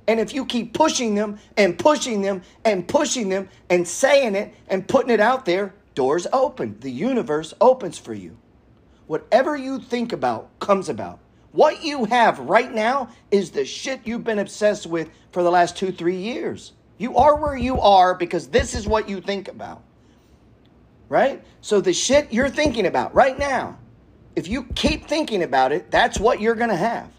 And 0.09 0.19
if 0.19 0.35
you 0.35 0.45
keep 0.45 0.75
pushing 0.75 1.15
them 1.15 1.39
and 1.57 1.79
pushing 1.79 2.21
them 2.21 2.43
and 2.65 2.87
pushing 2.87 3.29
them 3.29 3.49
and 3.71 3.87
saying 3.87 4.35
it 4.35 4.53
and 4.69 4.87
putting 4.87 5.11
it 5.11 5.21
out 5.21 5.45
there, 5.45 5.73
doors 5.95 6.27
open. 6.33 6.77
The 6.81 6.91
universe 6.91 7.55
opens 7.61 7.99
for 7.99 8.13
you. 8.13 8.37
Whatever 9.07 9.57
you 9.57 9.79
think 9.79 10.13
about 10.13 10.59
comes 10.59 10.89
about. 10.89 11.21
What 11.53 11.85
you 11.85 12.07
have 12.07 12.39
right 12.41 12.73
now 12.73 13.11
is 13.31 13.51
the 13.51 13.65
shit 13.65 14.01
you've 14.05 14.25
been 14.25 14.39
obsessed 14.39 14.87
with 14.87 15.11
for 15.31 15.43
the 15.43 15.51
last 15.51 15.77
two, 15.77 15.93
three 15.93 16.17
years. 16.17 16.73
You 16.99 17.17
are 17.17 17.37
where 17.37 17.57
you 17.57 17.79
are 17.81 18.15
because 18.15 18.49
this 18.49 18.75
is 18.75 18.87
what 18.87 19.09
you 19.09 19.21
think 19.21 19.49
about. 19.49 19.83
Right? 21.09 21.45
So 21.61 21.81
the 21.81 21.93
shit 21.93 22.33
you're 22.33 22.49
thinking 22.49 22.87
about 22.87 23.15
right 23.15 23.39
now, 23.39 23.79
if 24.35 24.49
you 24.49 24.65
keep 24.75 25.07
thinking 25.07 25.43
about 25.43 25.73
it, 25.73 25.91
that's 25.91 26.19
what 26.19 26.41
you're 26.41 26.55
going 26.55 26.71
to 26.71 26.77
have. 26.77 27.11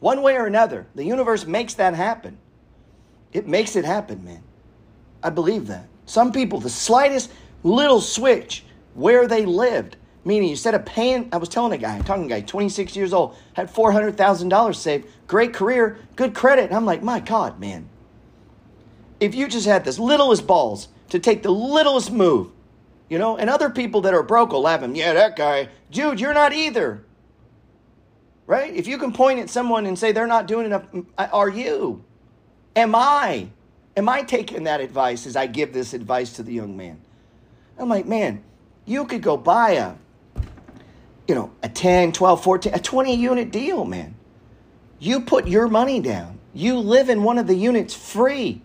One 0.00 0.22
way 0.22 0.36
or 0.36 0.46
another. 0.46 0.86
The 0.94 1.04
universe 1.04 1.46
makes 1.46 1.74
that 1.74 1.94
happen. 1.94 2.38
It 3.32 3.46
makes 3.46 3.76
it 3.76 3.84
happen, 3.84 4.24
man. 4.24 4.42
I 5.22 5.30
believe 5.30 5.66
that. 5.68 5.86
Some 6.06 6.32
people, 6.32 6.60
the 6.60 6.70
slightest 6.70 7.30
little 7.62 8.00
switch 8.00 8.64
where 8.94 9.26
they 9.26 9.44
lived. 9.44 9.96
Meaning, 10.24 10.50
instead 10.50 10.74
of 10.74 10.84
paying, 10.84 11.28
I 11.32 11.36
was 11.38 11.48
telling 11.48 11.72
a 11.72 11.78
guy, 11.78 11.98
talking 12.00 12.28
to 12.28 12.34
a 12.34 12.40
guy, 12.40 12.46
26 12.46 12.96
years 12.96 13.12
old, 13.12 13.36
had 13.54 13.72
$400,000 13.72 14.74
saved, 14.74 15.08
great 15.26 15.54
career, 15.54 15.98
good 16.16 16.34
credit. 16.34 16.66
And 16.66 16.74
I'm 16.74 16.84
like, 16.84 17.02
my 17.02 17.20
God, 17.20 17.58
man. 17.60 17.88
If 19.20 19.34
you 19.34 19.48
just 19.48 19.66
had 19.66 19.84
this 19.84 19.98
littlest 19.98 20.46
balls 20.46 20.88
to 21.10 21.18
take 21.18 21.42
the 21.42 21.50
littlest 21.50 22.12
move, 22.12 22.50
you 23.08 23.18
know, 23.18 23.36
and 23.36 23.48
other 23.48 23.70
people 23.70 24.02
that 24.02 24.14
are 24.14 24.22
broke 24.22 24.52
will 24.52 24.62
laugh 24.62 24.82
him, 24.82 24.94
yeah, 24.94 25.12
that 25.14 25.36
guy, 25.36 25.68
dude, 25.90 26.20
you're 26.20 26.34
not 26.34 26.52
either. 26.52 27.04
Right? 28.46 28.74
If 28.74 28.86
you 28.86 28.96
can 28.98 29.12
point 29.12 29.40
at 29.40 29.50
someone 29.50 29.84
and 29.86 29.98
say 29.98 30.12
they're 30.12 30.26
not 30.26 30.46
doing 30.46 30.66
enough, 30.66 30.84
are 31.18 31.48
you? 31.48 32.02
Am 32.74 32.94
I? 32.94 33.48
Am 33.96 34.08
I 34.08 34.22
taking 34.22 34.64
that 34.64 34.80
advice 34.80 35.26
as 35.26 35.36
I 35.36 35.46
give 35.46 35.72
this 35.72 35.92
advice 35.92 36.34
to 36.34 36.42
the 36.42 36.52
young 36.52 36.76
man? 36.76 37.00
I'm 37.78 37.88
like, 37.88 38.06
man, 38.06 38.42
you 38.84 39.04
could 39.04 39.22
go 39.22 39.36
buy 39.36 39.72
a, 39.72 39.94
you 41.26 41.34
know, 41.34 41.50
a 41.62 41.68
10, 41.68 42.12
12, 42.12 42.42
14, 42.42 42.74
a 42.74 42.78
20 42.78 43.14
unit 43.14 43.50
deal, 43.50 43.84
man. 43.84 44.14
You 44.98 45.20
put 45.20 45.46
your 45.46 45.68
money 45.68 46.00
down. 46.00 46.38
You 46.54 46.78
live 46.78 47.08
in 47.08 47.22
one 47.22 47.38
of 47.38 47.46
the 47.46 47.54
units 47.54 47.94
free. 47.94 48.62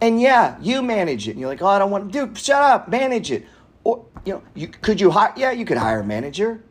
And 0.00 0.20
yeah, 0.20 0.56
you 0.60 0.82
manage 0.82 1.26
it. 1.28 1.32
And 1.32 1.40
you're 1.40 1.48
like, 1.48 1.62
oh, 1.62 1.66
I 1.66 1.78
don't 1.78 1.90
want 1.90 2.12
to, 2.12 2.26
dude, 2.26 2.38
shut 2.38 2.62
up, 2.62 2.88
manage 2.88 3.30
it. 3.30 3.46
Or, 3.84 4.04
you 4.24 4.34
know, 4.34 4.42
you, 4.54 4.68
could 4.68 5.00
you 5.00 5.10
hire, 5.10 5.32
yeah, 5.36 5.50
you 5.50 5.64
could 5.64 5.78
hire 5.78 6.00
a 6.00 6.04
manager. 6.04 6.62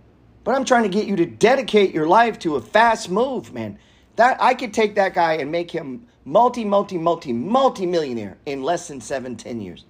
But 0.44 0.56
I'm 0.56 0.64
trying 0.64 0.84
to 0.84 0.90
get 0.90 1.08
you 1.08 1.18
to 1.18 1.26
dedicate 1.26 1.94
your 1.94 2.08
life 2.08 2.40
to 2.40 2.56
a 2.56 2.62
fast 2.62 3.10
move, 3.10 3.54
man. 3.54 3.80
That 4.16 4.42
I 4.42 4.54
could 4.54 4.74
take 4.74 4.96
that 4.96 5.14
guy 5.14 5.34
and 5.34 5.52
make 5.52 5.70
him 5.72 6.08
multi, 6.24 6.64
multi, 6.64 6.98
multi, 6.98 7.34
multi 7.34 7.86
millionaire 7.86 8.38
in 8.46 8.64
less 8.64 8.88
than 8.88 9.02
seven, 9.02 9.36
ten 9.36 9.60
years. 9.60 9.86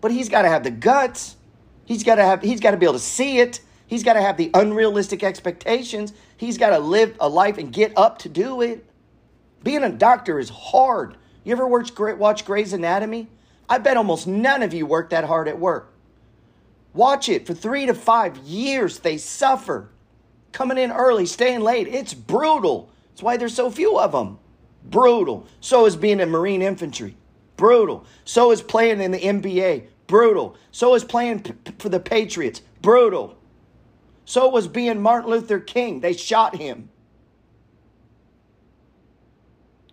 But 0.00 0.12
he's 0.12 0.28
got 0.28 0.42
to 0.42 0.48
have 0.48 0.62
the 0.62 0.70
guts. 0.70 1.36
He's 1.84 2.04
got 2.04 2.16
to 2.16 2.24
have. 2.24 2.42
He's 2.42 2.60
got 2.60 2.70
to 2.70 2.76
be 2.76 2.86
able 2.86 2.94
to 2.94 2.98
see 3.00 3.38
it. 3.38 3.60
He's 3.86 4.02
got 4.02 4.14
to 4.14 4.22
have 4.22 4.36
the 4.36 4.50
unrealistic 4.54 5.22
expectations. 5.22 6.12
He's 6.36 6.58
got 6.58 6.70
to 6.70 6.78
live 6.78 7.16
a 7.20 7.28
life 7.28 7.58
and 7.58 7.72
get 7.72 7.92
up 7.96 8.18
to 8.20 8.28
do 8.28 8.60
it. 8.60 8.84
Being 9.62 9.82
a 9.82 9.90
doctor 9.90 10.38
is 10.38 10.48
hard. 10.48 11.16
You 11.46 11.52
ever 11.52 11.68
watch 11.68 11.96
watch 11.96 12.44
Grey's 12.44 12.72
Anatomy? 12.72 13.28
I 13.68 13.78
bet 13.78 13.96
almost 13.96 14.26
none 14.26 14.64
of 14.64 14.74
you 14.74 14.84
work 14.84 15.10
that 15.10 15.22
hard 15.22 15.46
at 15.46 15.60
work. 15.60 15.92
Watch 16.92 17.28
it 17.28 17.46
for 17.46 17.54
three 17.54 17.86
to 17.86 17.94
five 17.94 18.36
years. 18.38 18.98
They 18.98 19.16
suffer. 19.16 19.88
Coming 20.50 20.76
in 20.76 20.90
early, 20.90 21.24
staying 21.24 21.60
late. 21.60 21.86
It's 21.86 22.14
brutal. 22.14 22.90
That's 23.10 23.22
why 23.22 23.36
there's 23.36 23.54
so 23.54 23.70
few 23.70 23.96
of 23.96 24.10
them. 24.10 24.40
Brutal. 24.90 25.46
So 25.60 25.86
is 25.86 25.94
being 25.94 26.18
in 26.18 26.30
Marine 26.30 26.62
Infantry. 26.62 27.16
Brutal. 27.56 28.04
So 28.24 28.50
is 28.50 28.60
playing 28.60 29.00
in 29.00 29.12
the 29.12 29.20
NBA. 29.20 29.86
Brutal. 30.08 30.56
So 30.72 30.96
is 30.96 31.04
playing 31.04 31.44
p- 31.44 31.52
for 31.78 31.90
the 31.90 32.00
Patriots. 32.00 32.60
Brutal. 32.82 33.38
So 34.24 34.48
was 34.48 34.66
being 34.66 35.00
Martin 35.00 35.30
Luther 35.30 35.60
King. 35.60 36.00
They 36.00 36.12
shot 36.12 36.56
him. 36.56 36.88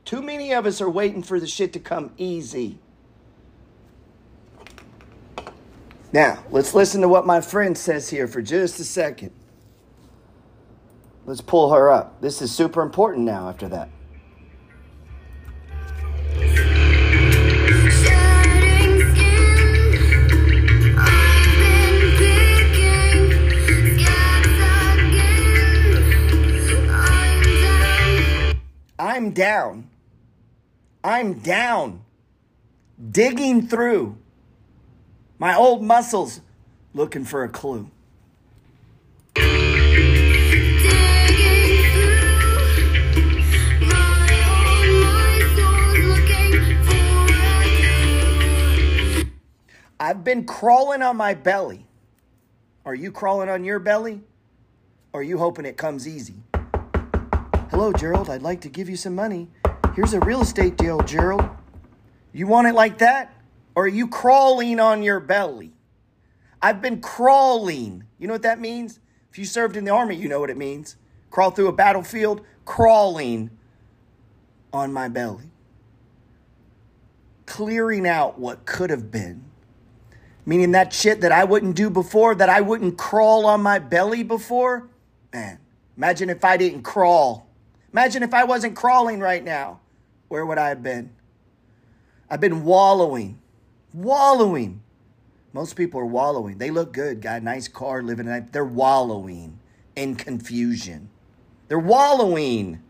Too 0.05 0.21
many 0.21 0.53
of 0.53 0.65
us 0.65 0.81
are 0.81 0.89
waiting 0.89 1.23
for 1.23 1.39
the 1.39 1.47
shit 1.47 1.73
to 1.73 1.79
come 1.79 2.11
easy. 2.17 2.77
Now, 6.11 6.43
let's 6.51 6.75
listen 6.75 7.01
to 7.01 7.07
what 7.07 7.25
my 7.25 7.41
friend 7.41 7.77
says 7.77 8.09
here 8.09 8.27
for 8.27 8.41
just 8.41 8.79
a 8.79 8.83
second. 8.83 9.31
Let's 11.25 11.41
pull 11.41 11.73
her 11.73 11.89
up. 11.89 12.21
This 12.21 12.41
is 12.41 12.53
super 12.53 12.81
important 12.81 13.25
now 13.25 13.49
after 13.49 13.69
that. 13.69 13.89
I'm 28.99 29.31
down. 29.31 29.89
I'm 31.03 31.39
down. 31.39 32.05
Digging 33.11 33.67
through 33.67 34.17
my 35.37 35.55
old 35.55 35.83
muscles 35.83 36.39
looking 36.93 37.25
for 37.25 37.43
a 37.43 37.49
clue. 37.49 37.89
I've 49.99 50.23
been 50.23 50.45
crawling 50.45 51.01
on 51.01 51.17
my 51.17 51.33
belly. 51.33 51.87
Are 52.85 52.95
you 52.95 53.11
crawling 53.11 53.49
on 53.49 53.63
your 53.63 53.79
belly? 53.79 54.21
Or 55.11 55.21
are 55.21 55.23
you 55.23 55.37
hoping 55.37 55.65
it 55.65 55.77
comes 55.77 56.07
easy? 56.07 56.43
Hello, 57.71 57.91
Gerald. 57.91 58.29
I'd 58.29 58.41
like 58.41 58.61
to 58.61 58.69
give 58.69 58.89
you 58.89 58.95
some 58.95 59.15
money. 59.15 59.49
Here's 59.95 60.15
a 60.15 60.19
real 60.21 60.41
estate 60.41 60.75
deal, 60.75 61.01
Gerald. 61.01 61.47
You 62.31 62.47
want 62.47 62.67
it 62.67 62.73
like 62.73 62.97
that? 62.97 63.31
Or 63.75 63.83
are 63.83 63.87
you 63.87 64.07
crawling 64.07 64.79
on 64.79 65.03
your 65.03 65.19
belly? 65.19 65.71
I've 66.63 66.81
been 66.81 66.99
crawling. 66.99 68.03
You 68.17 68.27
know 68.27 68.33
what 68.33 68.41
that 68.41 68.59
means? 68.59 68.99
If 69.29 69.37
you 69.37 69.45
served 69.45 69.77
in 69.77 69.85
the 69.85 69.91
army, 69.91 70.15
you 70.15 70.27
know 70.27 70.39
what 70.39 70.49
it 70.49 70.57
means. 70.57 70.95
Crawl 71.29 71.51
through 71.51 71.67
a 71.67 71.73
battlefield, 71.73 72.41
crawling 72.65 73.51
on 74.71 74.91
my 74.91 75.09
belly. 75.09 75.51
Clearing 77.45 78.07
out 78.07 78.39
what 78.39 78.65
could 78.65 78.89
have 78.89 79.11
been. 79.11 79.43
Meaning 80.43 80.71
that 80.71 80.91
shit 80.91 81.21
that 81.21 81.31
I 81.31 81.43
wouldn't 81.43 81.75
do 81.75 81.91
before, 81.91 82.33
that 82.33 82.49
I 82.49 82.61
wouldn't 82.61 82.97
crawl 82.97 83.45
on 83.45 83.61
my 83.61 83.77
belly 83.77 84.23
before. 84.23 84.89
Man, 85.31 85.59
imagine 85.95 86.31
if 86.31 86.43
I 86.43 86.57
didn't 86.57 86.81
crawl. 86.81 87.47
Imagine 87.91 88.23
if 88.23 88.33
I 88.33 88.43
wasn't 88.43 88.75
crawling 88.75 89.19
right 89.19 89.43
now. 89.43 89.81
Where 90.33 90.47
would 90.47 90.57
I 90.57 90.69
have 90.69 90.81
been? 90.81 91.11
I've 92.27 92.41
been 92.41 92.63
wallowing. 92.63 93.39
Wallowing. 93.93 94.81
Most 95.53 95.75
people 95.75 95.99
are 95.99 96.07
wallowing. 96.07 96.57
They 96.57 96.71
look 96.71 96.91
good, 96.91 97.21
got 97.21 97.41
a 97.43 97.45
nice 97.45 97.67
car, 97.67 98.01
living 98.01 98.25
life. 98.25 98.45
They're 98.51 98.65
wallowing 98.65 99.59
in 99.95 100.15
confusion. 100.15 101.11
They're 101.67 101.77
wallowing 101.77 102.81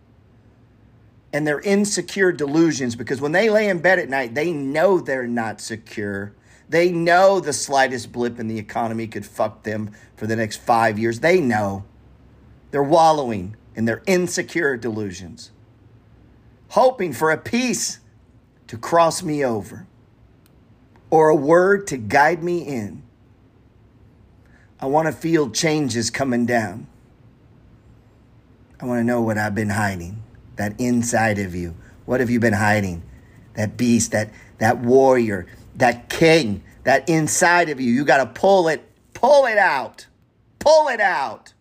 in 1.34 1.44
their 1.44 1.60
insecure 1.60 2.32
delusions 2.32 2.96
because 2.96 3.20
when 3.20 3.34
they 3.34 3.50
lay 3.50 3.68
in 3.68 3.80
bed 3.80 4.00
at 4.00 4.08
night, 4.08 4.34
they 4.36 4.54
know 4.54 5.02
they're 5.02 5.28
not 5.28 5.60
secure. 5.60 6.34
They 6.70 6.94
know 6.94 7.42
the 7.42 7.52
slightest 7.52 8.14
blip 8.14 8.40
in 8.40 8.48
the 8.48 8.58
economy 8.58 9.06
could 9.06 9.26
fuck 9.26 9.64
them 9.64 9.92
for 10.16 10.28
the 10.28 10.38
next 10.38 10.62
five 10.62 10.98
years. 10.98 11.20
They 11.20 11.42
know. 11.42 11.84
They're 12.72 12.82
wallowing 12.82 13.58
in 13.76 13.84
their 13.84 14.02
insecure 14.08 14.78
delusions, 14.78 15.52
hoping 16.74 17.14
for 17.14 17.30
a 17.30 17.38
peace 17.38 18.00
to 18.66 18.76
cross 18.76 19.22
me 19.22 19.46
over 19.46 19.86
or 21.12 21.30
a 21.30 21.36
word 21.36 21.86
to 21.86 21.96
guide 21.96 22.44
me 22.44 22.64
in. 22.64 23.04
I 24.80 24.88
want 24.88 25.06
to 25.06 25.12
feel 25.12 25.52
changes 25.52 26.10
coming 26.10 26.48
down. 26.48 26.88
I 28.80 28.88
want 28.88 29.00
to 29.00 29.04
know 29.04 29.22
what 29.22 29.38
I've 29.38 29.54
been 29.54 29.70
hiding, 29.70 30.24
that 30.56 30.74
inside 30.80 31.38
of 31.38 31.54
you. 31.54 31.76
What 32.06 32.20
have 32.22 32.32
you 32.32 32.40
been 32.40 32.54
hiding? 32.54 33.04
That 33.54 33.78
beast, 33.78 34.12
that, 34.14 34.32
that 34.58 34.80
warrior, 34.80 35.46
that 35.76 36.10
king, 36.10 36.64
that 36.86 37.08
inside 37.08 37.70
of 37.70 37.80
you. 37.80 37.92
You 37.94 38.04
got 38.04 38.18
to 38.18 38.40
pull 38.42 38.68
it, 38.68 38.84
pull 39.14 39.46
it 39.46 39.60
out, 39.60 40.08
pull 40.58 40.88
it 40.88 41.00
out. 41.00 41.54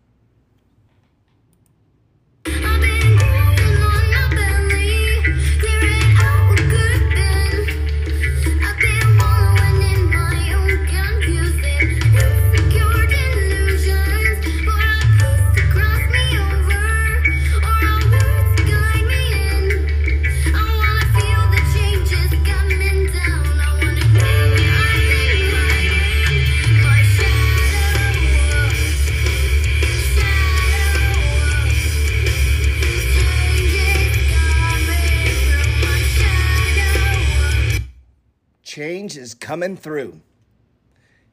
Is 39.33 39.39
coming 39.39 39.77
through. 39.77 40.21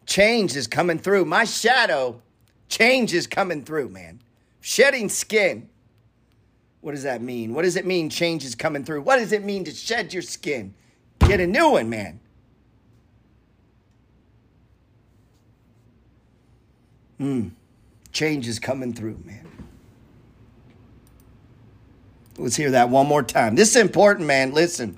Change 0.06 0.56
is 0.56 0.68
coming 0.68 0.98
through. 0.98 1.26
My 1.26 1.44
shadow, 1.44 2.22
change 2.70 3.14
is 3.14 3.28
coming 3.28 3.64
through, 3.64 3.90
man. 3.90 4.22
Shedding 4.62 5.10
skin. 5.10 5.70
What 6.82 6.94
does 6.94 7.04
that 7.04 7.22
mean? 7.22 7.54
What 7.54 7.64
does 7.64 7.76
it 7.76 7.86
mean 7.86 8.10
change 8.10 8.46
is 8.46 8.56
coming 8.56 8.86
through? 8.86 9.02
What 9.02 9.18
does 9.18 9.34
it 9.34 9.44
mean 9.44 9.66
to 9.66 9.72
shed 9.72 10.14
your 10.14 10.22
skin? 10.22 10.74
Get 11.20 11.42
a 11.42 11.48
new 11.48 11.72
one, 11.72 11.90
man. 11.90 12.20
Mm. 17.20 17.52
Change 18.14 18.48
is 18.48 18.60
coming 18.60 18.94
through, 18.94 19.20
man. 19.26 19.46
Let's 22.38 22.56
hear 22.56 22.72
that 22.72 22.90
one 22.90 23.08
more 23.08 23.24
time. 23.24 23.56
This 23.56 23.76
is 23.76 23.76
important, 23.76 24.26
man. 24.26 24.54
Listen. 24.54 24.98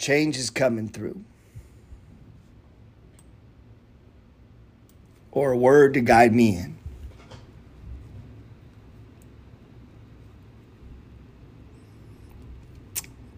Change 0.00 0.38
is 0.38 0.48
coming 0.48 0.88
through. 0.88 1.22
Or 5.30 5.52
a 5.52 5.58
word 5.58 5.92
to 5.92 6.00
guide 6.00 6.34
me 6.34 6.56
in. 6.56 6.78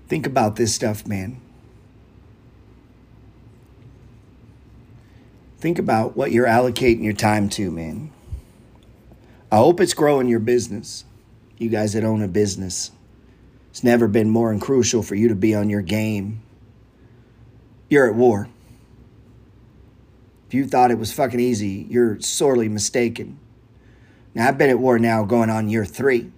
Think 0.06 0.24
about 0.24 0.54
this 0.54 0.72
stuff, 0.72 1.04
man. 1.04 1.40
Think 5.58 5.80
about 5.80 6.16
what 6.16 6.30
you're 6.30 6.46
allocating 6.46 7.02
your 7.02 7.12
time 7.12 7.48
to, 7.50 7.72
man. 7.72 8.12
I 9.50 9.56
hope 9.56 9.80
it's 9.80 9.94
growing 9.94 10.28
your 10.28 10.38
business. 10.38 11.04
You 11.58 11.68
guys 11.70 11.94
that 11.94 12.04
own 12.04 12.22
a 12.22 12.28
business. 12.28 12.92
It's 13.70 13.82
never 13.82 14.06
been 14.06 14.30
more 14.30 14.56
crucial 14.60 15.02
for 15.02 15.16
you 15.16 15.26
to 15.26 15.34
be 15.34 15.56
on 15.56 15.68
your 15.68 15.82
game 15.82 16.40
you're 17.92 18.08
at 18.08 18.14
war. 18.14 18.48
If 20.48 20.54
you 20.54 20.66
thought 20.66 20.90
it 20.90 20.98
was 20.98 21.12
fucking 21.12 21.38
easy, 21.38 21.86
you're 21.90 22.18
sorely 22.20 22.66
mistaken. 22.66 23.38
Now, 24.34 24.48
I've 24.48 24.56
been 24.56 24.70
at 24.70 24.78
war 24.78 24.98
now 24.98 25.24
going 25.24 25.50
on 25.50 25.68
year 25.68 25.84
three. 25.84 26.32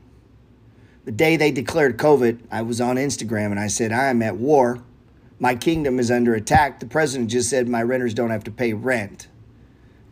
The 1.05 1.13
day 1.13 1.37
they 1.37 1.53
declared 1.53 1.97
COVID, 1.97 2.41
I 2.51 2.63
was 2.63 2.81
on 2.81 2.97
Instagram 2.97 3.53
and 3.53 3.61
I 3.61 3.69
said, 3.69 3.93
I 3.93 4.07
am 4.07 4.21
at 4.21 4.37
war. 4.37 4.83
My 5.39 5.55
kingdom 5.55 6.01
is 6.01 6.11
under 6.11 6.35
attack. 6.35 6.81
The 6.81 6.87
president 6.87 7.31
just 7.31 7.51
said 7.51 7.69
my 7.69 7.85
renters 7.85 8.15
don't 8.15 8.31
have 8.31 8.45
to 8.45 8.51
pay 8.51 8.73
rent. 8.73 9.29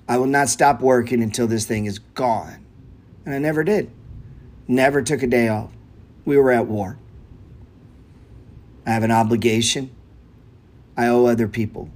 I 0.08 0.18
will 0.18 0.26
not 0.26 0.48
stop 0.48 0.80
working 0.80 1.24
until 1.24 1.48
this 1.48 1.66
thing 1.66 1.86
is 1.86 1.98
gone. 1.98 2.64
And 3.26 3.34
I 3.34 3.38
never 3.38 3.64
did. 3.64 3.90
Never 4.68 5.02
took 5.02 5.24
a 5.24 5.26
day 5.26 5.48
off. 5.48 5.72
We 6.24 6.36
were 6.36 6.52
at 6.52 6.68
war. 6.68 6.98
I 8.86 8.90
have 8.90 9.02
an 9.02 9.10
obligation. 9.10 9.90
I 10.96 11.06
owe 11.08 11.26
other 11.26 11.48
people. 11.48 11.88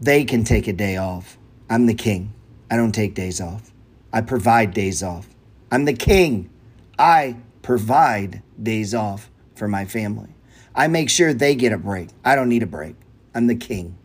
They 0.00 0.24
can 0.24 0.44
take 0.44 0.68
a 0.68 0.72
day 0.72 0.96
off. 0.96 1.36
I'm 1.68 1.86
the 1.86 1.94
king. 1.94 2.32
I 2.70 2.76
don't 2.76 2.92
take 2.92 3.14
days 3.14 3.40
off. 3.40 3.72
I 4.12 4.20
provide 4.20 4.72
days 4.72 5.02
off. 5.02 5.28
I'm 5.70 5.84
the 5.84 5.92
king. 5.92 6.50
I 6.98 7.36
provide 7.62 8.42
days 8.62 8.94
off 8.94 9.30
for 9.54 9.68
my 9.68 9.84
family. 9.84 10.34
I 10.74 10.86
make 10.86 11.10
sure 11.10 11.34
they 11.34 11.54
get 11.54 11.72
a 11.72 11.78
break. 11.78 12.10
I 12.24 12.36
don't 12.36 12.48
need 12.48 12.62
a 12.62 12.66
break. 12.66 12.94
I'm 13.34 13.48
the 13.48 13.56
king. 13.56 13.98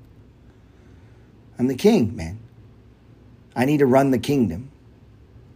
I'm 1.59 1.67
the 1.67 1.75
king, 1.75 2.15
man. 2.15 2.39
I 3.55 3.65
need 3.65 3.77
to 3.77 3.85
run 3.85 4.11
the 4.11 4.17
kingdom. 4.17 4.71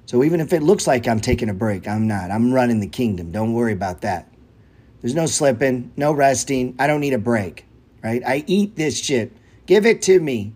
So 0.06 0.23
even 0.23 0.39
if 0.39 0.54
it 0.54 0.62
looks 0.62 0.86
like 0.86 1.08
I'm 1.08 1.19
taking 1.19 1.50
a 1.50 1.54
break, 1.54 1.88
I'm 1.88 2.08
not. 2.08 2.30
I'm 2.30 2.54
running 2.54 2.80
the 2.80 2.88
kingdom. 2.88 3.32
Don't 3.32 3.54
worry 3.54 3.73
about 3.73 4.02
that. 4.02 4.32
There's 5.02 5.15
no 5.15 5.26
slipping, 5.26 5.91
no 5.97 6.13
resting. 6.13 6.76
I 6.80 6.88
don't 6.88 7.02
need 7.02 7.13
a 7.13 7.19
break 7.19 7.66
right? 8.08 8.24
I 8.26 8.46
eat 8.48 8.78
this 8.78 8.98
shit. 8.98 9.34
Give 9.65 9.86
it 9.86 10.02
to 10.04 10.20
me. 10.22 10.54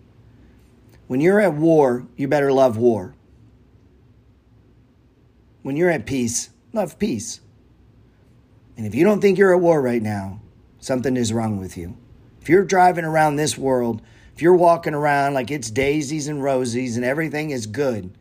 When 1.06 1.20
you're 1.20 1.40
at 1.40 1.52
war, 1.52 2.06
you 2.16 2.26
better 2.26 2.50
love 2.50 2.78
war. 2.78 3.14
When 5.62 5.76
you're 5.76 5.90
at 5.90 6.06
peace, 6.06 6.48
love 6.72 6.98
peace. 6.98 7.40
And 8.78 8.86
if 8.86 8.94
you 8.94 9.04
don't 9.04 9.20
think 9.20 9.36
you're 9.36 9.54
at 9.54 9.60
war 9.60 9.82
right 9.82 10.02
now, 10.02 10.40
something 10.80 11.14
is 11.14 11.32
wrong 11.32 11.58
with 11.58 11.76
you. 11.76 11.94
If 12.40 12.48
you're 12.48 12.64
driving 12.64 13.04
around 13.04 13.36
this 13.36 13.58
world, 13.58 14.00
if 14.34 14.40
you're 14.40 14.56
walking 14.56 14.94
around 14.94 15.34
like 15.34 15.50
it's 15.50 15.70
daisies 15.70 16.28
and 16.28 16.42
roses 16.42 16.96
and 16.96 17.04
everything 17.04 17.50
is 17.50 17.66
good, 17.66 18.16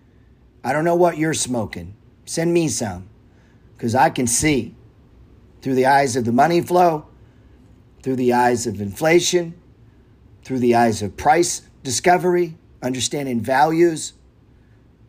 I 0.62 0.74
don't 0.74 0.84
know 0.84 0.96
what 0.96 1.18
you're 1.18 1.34
smoking. 1.34 1.96
Send 2.26 2.54
me 2.54 2.68
some 2.68 3.08
because 3.78 3.96
I 3.96 4.10
can 4.10 4.28
see 4.28 4.76
through 5.62 5.76
the 5.76 5.86
eyes 5.86 6.18
of 6.18 6.26
the 6.26 6.34
money 6.34 6.60
flow 6.60 7.08
through 8.02 8.16
the 8.16 8.34
eyes 8.34 8.68
of 8.68 8.82
inflation, 8.82 9.54
through 10.44 10.60
the 10.60 10.76
eyes 10.76 11.02
of 11.02 11.16
price 11.18 11.62
discovery, 11.84 12.58
understanding 12.82 13.42
values, 13.42 14.14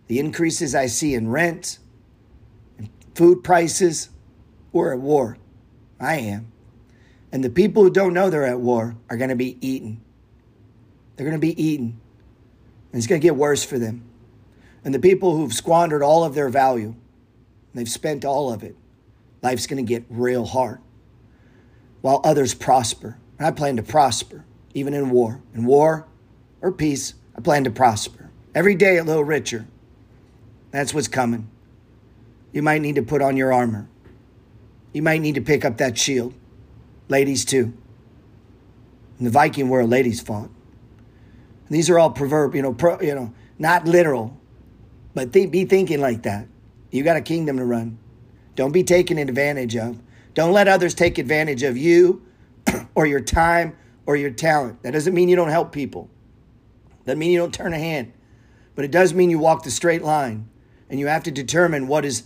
the 0.09 0.18
increases 0.18 0.74
I 0.74 0.87
see 0.87 1.14
in 1.14 1.28
rent, 1.28 1.78
and 2.78 2.88
food 3.14 3.42
prices. 3.42 4.11
We're 4.72 4.92
at 4.92 5.00
war. 5.00 5.38
I 6.00 6.16
am. 6.16 6.52
And 7.31 7.42
the 7.42 7.50
people 7.50 7.83
who 7.83 7.90
don't 7.90 8.12
know 8.12 8.28
they're 8.28 8.46
at 8.46 8.61
war 8.61 8.96
are 9.09 9.16
going 9.16 9.31
to 9.31 9.37
be 9.37 9.57
eaten. 9.66 10.02
They're 11.16 11.26
going 11.26 11.40
to 11.40 11.46
be 11.46 11.62
eaten. 11.62 12.00
And 12.92 12.98
it's 12.98 13.07
going 13.07 13.20
to 13.20 13.26
get 13.26 13.37
worse 13.37 13.64
for 13.64 13.78
them. 13.78 14.05
And 14.85 14.94
the 14.94 14.98
people 14.98 15.37
who've 15.37 15.52
squandered 15.52 16.02
all 16.02 16.24
of 16.24 16.35
their 16.35 16.48
value, 16.48 16.94
they've 17.72 17.88
spent 17.88 18.24
all 18.24 18.52
of 18.52 18.62
it, 18.62 18.76
life's 19.40 19.66
going 19.66 19.85
to 19.85 19.88
get 19.88 20.05
real 20.11 20.44
hard 20.44 20.81
while 22.03 22.21
others 22.23 22.53
prosper. 22.53 23.17
And 23.38 23.47
I 23.47 23.51
plan 23.51 23.77
to 23.77 23.83
prosper, 23.83 24.45
even 24.75 24.93
in 24.93 25.11
war. 25.11 25.41
In 25.55 25.65
war 25.65 26.07
or 26.61 26.71
peace, 26.71 27.15
I 27.37 27.41
plan 27.41 27.65
to 27.65 27.71
prosper. 27.71 28.31
Every 28.55 28.75
day 28.75 28.99
a 28.99 29.05
little 29.05 29.25
richer. 29.25 29.67
That's 30.71 30.93
what's 30.93 31.09
coming. 31.09 31.49
You 32.53 32.62
might 32.62 32.83
need 32.83 32.97
to 32.97 33.03
put 33.03 33.23
on 33.23 33.37
your 33.37 33.53
armor. 33.53 33.88
You 34.93 35.03
might 35.03 35.23
need 35.23 35.37
to 35.37 35.41
pick 35.41 35.65
up 35.65 35.79
that 35.79 35.97
shield. 35.97 36.35
Ladies, 37.09 37.45
too. 37.45 37.73
In 39.19 39.25
the 39.25 39.31
Viking 39.31 39.69
world, 39.69 39.88
ladies 39.88 40.21
fought. 40.21 40.51
And 41.67 41.79
these 41.79 41.88
are 41.88 41.99
all 41.99 42.11
proverb, 42.11 42.55
you 42.55 42.62
know, 42.62 42.75
pro, 42.75 43.01
you 43.01 43.15
know, 43.15 43.33
not 43.59 43.87
literal, 43.87 44.38
but 45.15 45.33
th- 45.33 45.51
be 45.51 45.65
thinking 45.65 46.01
like 46.01 46.23
that. 46.23 46.47
You 46.91 47.03
got 47.03 47.17
a 47.17 47.23
kingdom 47.23 47.57
to 47.57 47.65
run. 47.65 47.99
Don't 48.55 48.73
be 48.73 48.85
taken 48.85 49.17
advantage 49.17 49.77
of. 49.77 49.99
Don't 50.35 50.53
let 50.53 50.68
others 50.68 50.95
take 50.95 51.18
advantage 51.18 51.62
of 51.62 51.77
you 51.77 52.23
or 52.95 53.07
your 53.07 53.21
time 53.21 53.77
or 54.07 54.16
your 54.16 54.31
talent. 54.31 54.83
That 54.83 54.92
doesn't 54.92 55.14
mean 55.14 55.29
you 55.29 55.37
don't 55.37 55.49
help 55.49 55.73
people. 55.73 56.11
That 57.05 57.18
mean 57.18 57.33
you 57.33 57.38
don't 57.38 57.55
turn 57.55 57.73
a 57.73 57.79
hand. 57.79 58.12
But 58.75 58.85
it 58.85 58.90
does 58.90 59.12
mean 59.12 59.31
you 59.31 59.38
walk 59.38 59.64
the 59.64 59.71
straight 59.71 60.03
line 60.03 60.49
and 60.88 60.99
you 60.99 61.07
have 61.07 61.25
to 61.25 61.31
determine 61.31 61.88
what 61.88 62.05
is 62.05 62.25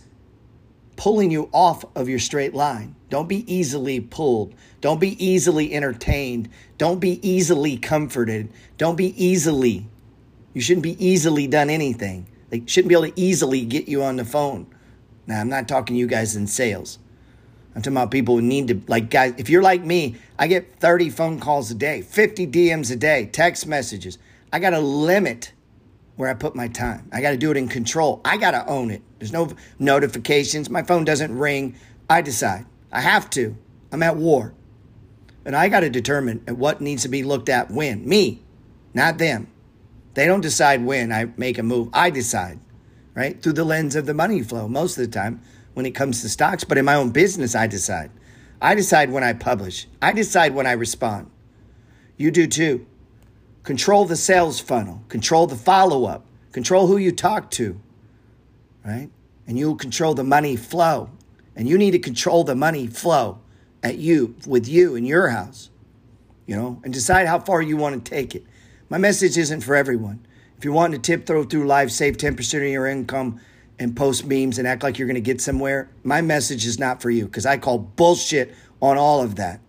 pulling 0.95 1.31
you 1.31 1.49
off 1.53 1.85
of 1.95 2.09
your 2.09 2.19
straight 2.19 2.53
line. 2.53 2.95
Don't 3.09 3.27
be 3.27 3.51
easily 3.53 3.99
pulled. 3.99 4.53
Don't 4.81 4.99
be 4.99 5.23
easily 5.23 5.73
entertained. 5.73 6.49
Don't 6.77 6.99
be 6.99 7.25
easily 7.27 7.77
comforted. 7.77 8.49
Don't 8.77 8.95
be 8.95 9.13
easily. 9.23 9.87
You 10.53 10.61
shouldn't 10.61 10.83
be 10.83 11.05
easily 11.05 11.47
done 11.47 11.69
anything. 11.69 12.27
They 12.49 12.63
shouldn't 12.65 12.89
be 12.89 12.95
able 12.95 13.07
to 13.07 13.19
easily 13.19 13.63
get 13.65 13.87
you 13.87 14.03
on 14.03 14.15
the 14.15 14.25
phone. 14.25 14.67
Now, 15.27 15.41
I'm 15.41 15.49
not 15.49 15.67
talking 15.67 15.95
to 15.95 15.99
you 15.99 16.07
guys 16.07 16.35
in 16.35 16.47
sales. 16.47 16.99
I'm 17.77 17.83
talking 17.83 17.95
about 17.95 18.09
people 18.09 18.37
who 18.37 18.41
need 18.41 18.69
to, 18.69 18.81
like, 18.87 19.11
guys, 19.11 19.35
if 19.37 19.51
you're 19.51 19.61
like 19.61 19.83
me, 19.83 20.15
I 20.39 20.47
get 20.47 20.79
30 20.79 21.11
phone 21.11 21.39
calls 21.39 21.69
a 21.69 21.75
day, 21.75 22.01
50 22.01 22.47
DMs 22.47 22.91
a 22.91 22.95
day, 22.95 23.27
text 23.27 23.67
messages. 23.67 24.17
I 24.51 24.57
got 24.57 24.71
to 24.71 24.79
limit 24.79 25.53
where 26.15 26.27
I 26.27 26.33
put 26.33 26.55
my 26.55 26.69
time. 26.69 27.07
I 27.13 27.21
got 27.21 27.29
to 27.29 27.37
do 27.37 27.51
it 27.51 27.57
in 27.57 27.67
control. 27.67 28.19
I 28.25 28.37
got 28.37 28.51
to 28.51 28.65
own 28.65 28.89
it. 28.89 29.03
There's 29.19 29.31
no 29.31 29.51
notifications. 29.77 30.71
My 30.71 30.81
phone 30.81 31.05
doesn't 31.05 31.37
ring. 31.37 31.75
I 32.09 32.21
decide. 32.21 32.65
I 32.91 33.01
have 33.01 33.29
to. 33.31 33.55
I'm 33.91 34.01
at 34.01 34.17
war. 34.17 34.55
And 35.45 35.55
I 35.55 35.69
got 35.69 35.81
to 35.81 35.89
determine 35.91 36.39
what 36.47 36.81
needs 36.81 37.03
to 37.03 37.09
be 37.09 37.21
looked 37.21 37.47
at 37.47 37.69
when. 37.69 38.09
Me, 38.09 38.41
not 38.95 39.19
them. 39.19 39.51
They 40.15 40.25
don't 40.25 40.41
decide 40.41 40.83
when 40.83 41.11
I 41.11 41.25
make 41.37 41.59
a 41.59 41.63
move. 41.63 41.89
I 41.93 42.09
decide, 42.09 42.59
right? 43.13 43.39
Through 43.39 43.53
the 43.53 43.63
lens 43.63 43.95
of 43.95 44.07
the 44.07 44.15
money 44.15 44.41
flow 44.41 44.67
most 44.67 44.97
of 44.97 45.05
the 45.05 45.11
time 45.11 45.43
when 45.77 45.85
it 45.85 45.91
comes 45.91 46.23
to 46.23 46.27
stocks. 46.27 46.63
But 46.63 46.79
in 46.79 46.85
my 46.85 46.95
own 46.95 47.11
business, 47.11 47.53
I 47.53 47.67
decide. 47.67 48.09
I 48.59 48.73
decide 48.73 49.11
when 49.11 49.23
I 49.23 49.33
publish, 49.33 49.85
I 50.01 50.11
decide 50.11 50.55
when 50.55 50.65
I 50.65 50.71
respond. 50.71 51.29
You 52.17 52.31
do 52.31 52.47
too. 52.47 52.87
Control 53.61 54.05
the 54.05 54.15
sales 54.15 54.59
funnel, 54.59 55.03
control 55.07 55.45
the 55.45 55.55
follow 55.55 56.05
up, 56.05 56.25
control 56.51 56.87
who 56.87 56.97
you 56.97 57.11
talk 57.11 57.51
to, 57.51 57.79
right? 58.83 59.11
And 59.45 59.59
you'll 59.59 59.75
control 59.75 60.15
the 60.15 60.23
money 60.23 60.55
flow. 60.55 61.11
And 61.55 61.69
you 61.69 61.77
need 61.77 61.91
to 61.91 61.99
control 61.99 62.43
the 62.43 62.55
money 62.55 62.87
flow 62.87 63.37
at 63.83 63.99
you, 63.99 64.35
with 64.47 64.67
you 64.67 64.95
in 64.95 65.05
your 65.05 65.29
house, 65.29 65.69
you 66.47 66.55
know, 66.55 66.81
and 66.83 66.91
decide 66.91 67.27
how 67.27 67.37
far 67.37 67.61
you 67.61 67.77
want 67.77 68.03
to 68.03 68.09
take 68.09 68.33
it. 68.33 68.43
My 68.89 68.97
message 68.97 69.37
isn't 69.37 69.61
for 69.61 69.75
everyone. 69.75 70.25
If 70.57 70.65
you're 70.65 70.73
wanting 70.73 70.99
to 70.99 71.05
tip 71.05 71.27
throw 71.27 71.43
through 71.43 71.67
life, 71.67 71.91
save 71.91 72.17
10% 72.17 72.55
of 72.55 72.63
your 72.63 72.87
income, 72.87 73.39
and 73.79 73.95
post 73.95 74.25
memes 74.25 74.57
and 74.57 74.67
act 74.67 74.83
like 74.83 74.97
you're 74.97 75.07
going 75.07 75.15
to 75.15 75.21
get 75.21 75.41
somewhere, 75.41 75.89
my 76.03 76.21
message 76.21 76.65
is 76.65 76.79
not 76.79 77.01
for 77.01 77.09
you 77.09 77.25
because 77.25 77.45
I 77.45 77.57
call 77.57 77.77
bullshit 77.77 78.53
on 78.81 78.97
all 78.97 79.21
of 79.21 79.35
that. 79.35 79.59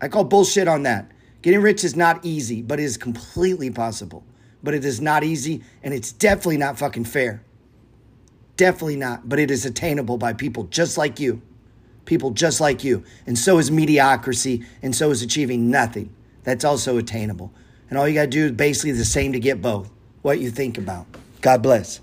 I 0.00 0.08
call 0.08 0.24
bullshit 0.24 0.68
on 0.68 0.82
that. 0.84 1.10
Getting 1.42 1.62
rich 1.62 1.84
is 1.84 1.96
not 1.96 2.24
easy, 2.24 2.62
but 2.62 2.78
it 2.80 2.84
is 2.84 2.96
completely 2.96 3.70
possible. 3.70 4.24
But 4.62 4.74
it 4.74 4.84
is 4.84 5.00
not 5.00 5.24
easy 5.24 5.62
and 5.82 5.94
it's 5.94 6.12
definitely 6.12 6.58
not 6.58 6.78
fucking 6.78 7.04
fair. 7.04 7.42
Definitely 8.56 8.96
not, 8.96 9.28
but 9.28 9.38
it 9.38 9.50
is 9.50 9.64
attainable 9.64 10.18
by 10.18 10.32
people 10.32 10.64
just 10.64 10.98
like 10.98 11.20
you. 11.20 11.40
People 12.04 12.32
just 12.32 12.60
like 12.60 12.82
you. 12.82 13.04
And 13.26 13.38
so 13.38 13.58
is 13.58 13.70
mediocrity 13.70 14.64
and 14.82 14.94
so 14.94 15.10
is 15.10 15.22
achieving 15.22 15.70
nothing. 15.70 16.12
That's 16.42 16.64
also 16.64 16.98
attainable. 16.98 17.52
And 17.88 17.98
all 17.98 18.08
you 18.08 18.14
got 18.14 18.22
to 18.22 18.28
do 18.28 18.46
is 18.46 18.52
basically 18.52 18.92
the 18.92 19.04
same 19.04 19.32
to 19.32 19.40
get 19.40 19.62
both. 19.62 19.90
What 20.22 20.40
you 20.40 20.50
think 20.50 20.76
about. 20.76 21.06
God 21.40 21.62
bless. 21.62 22.00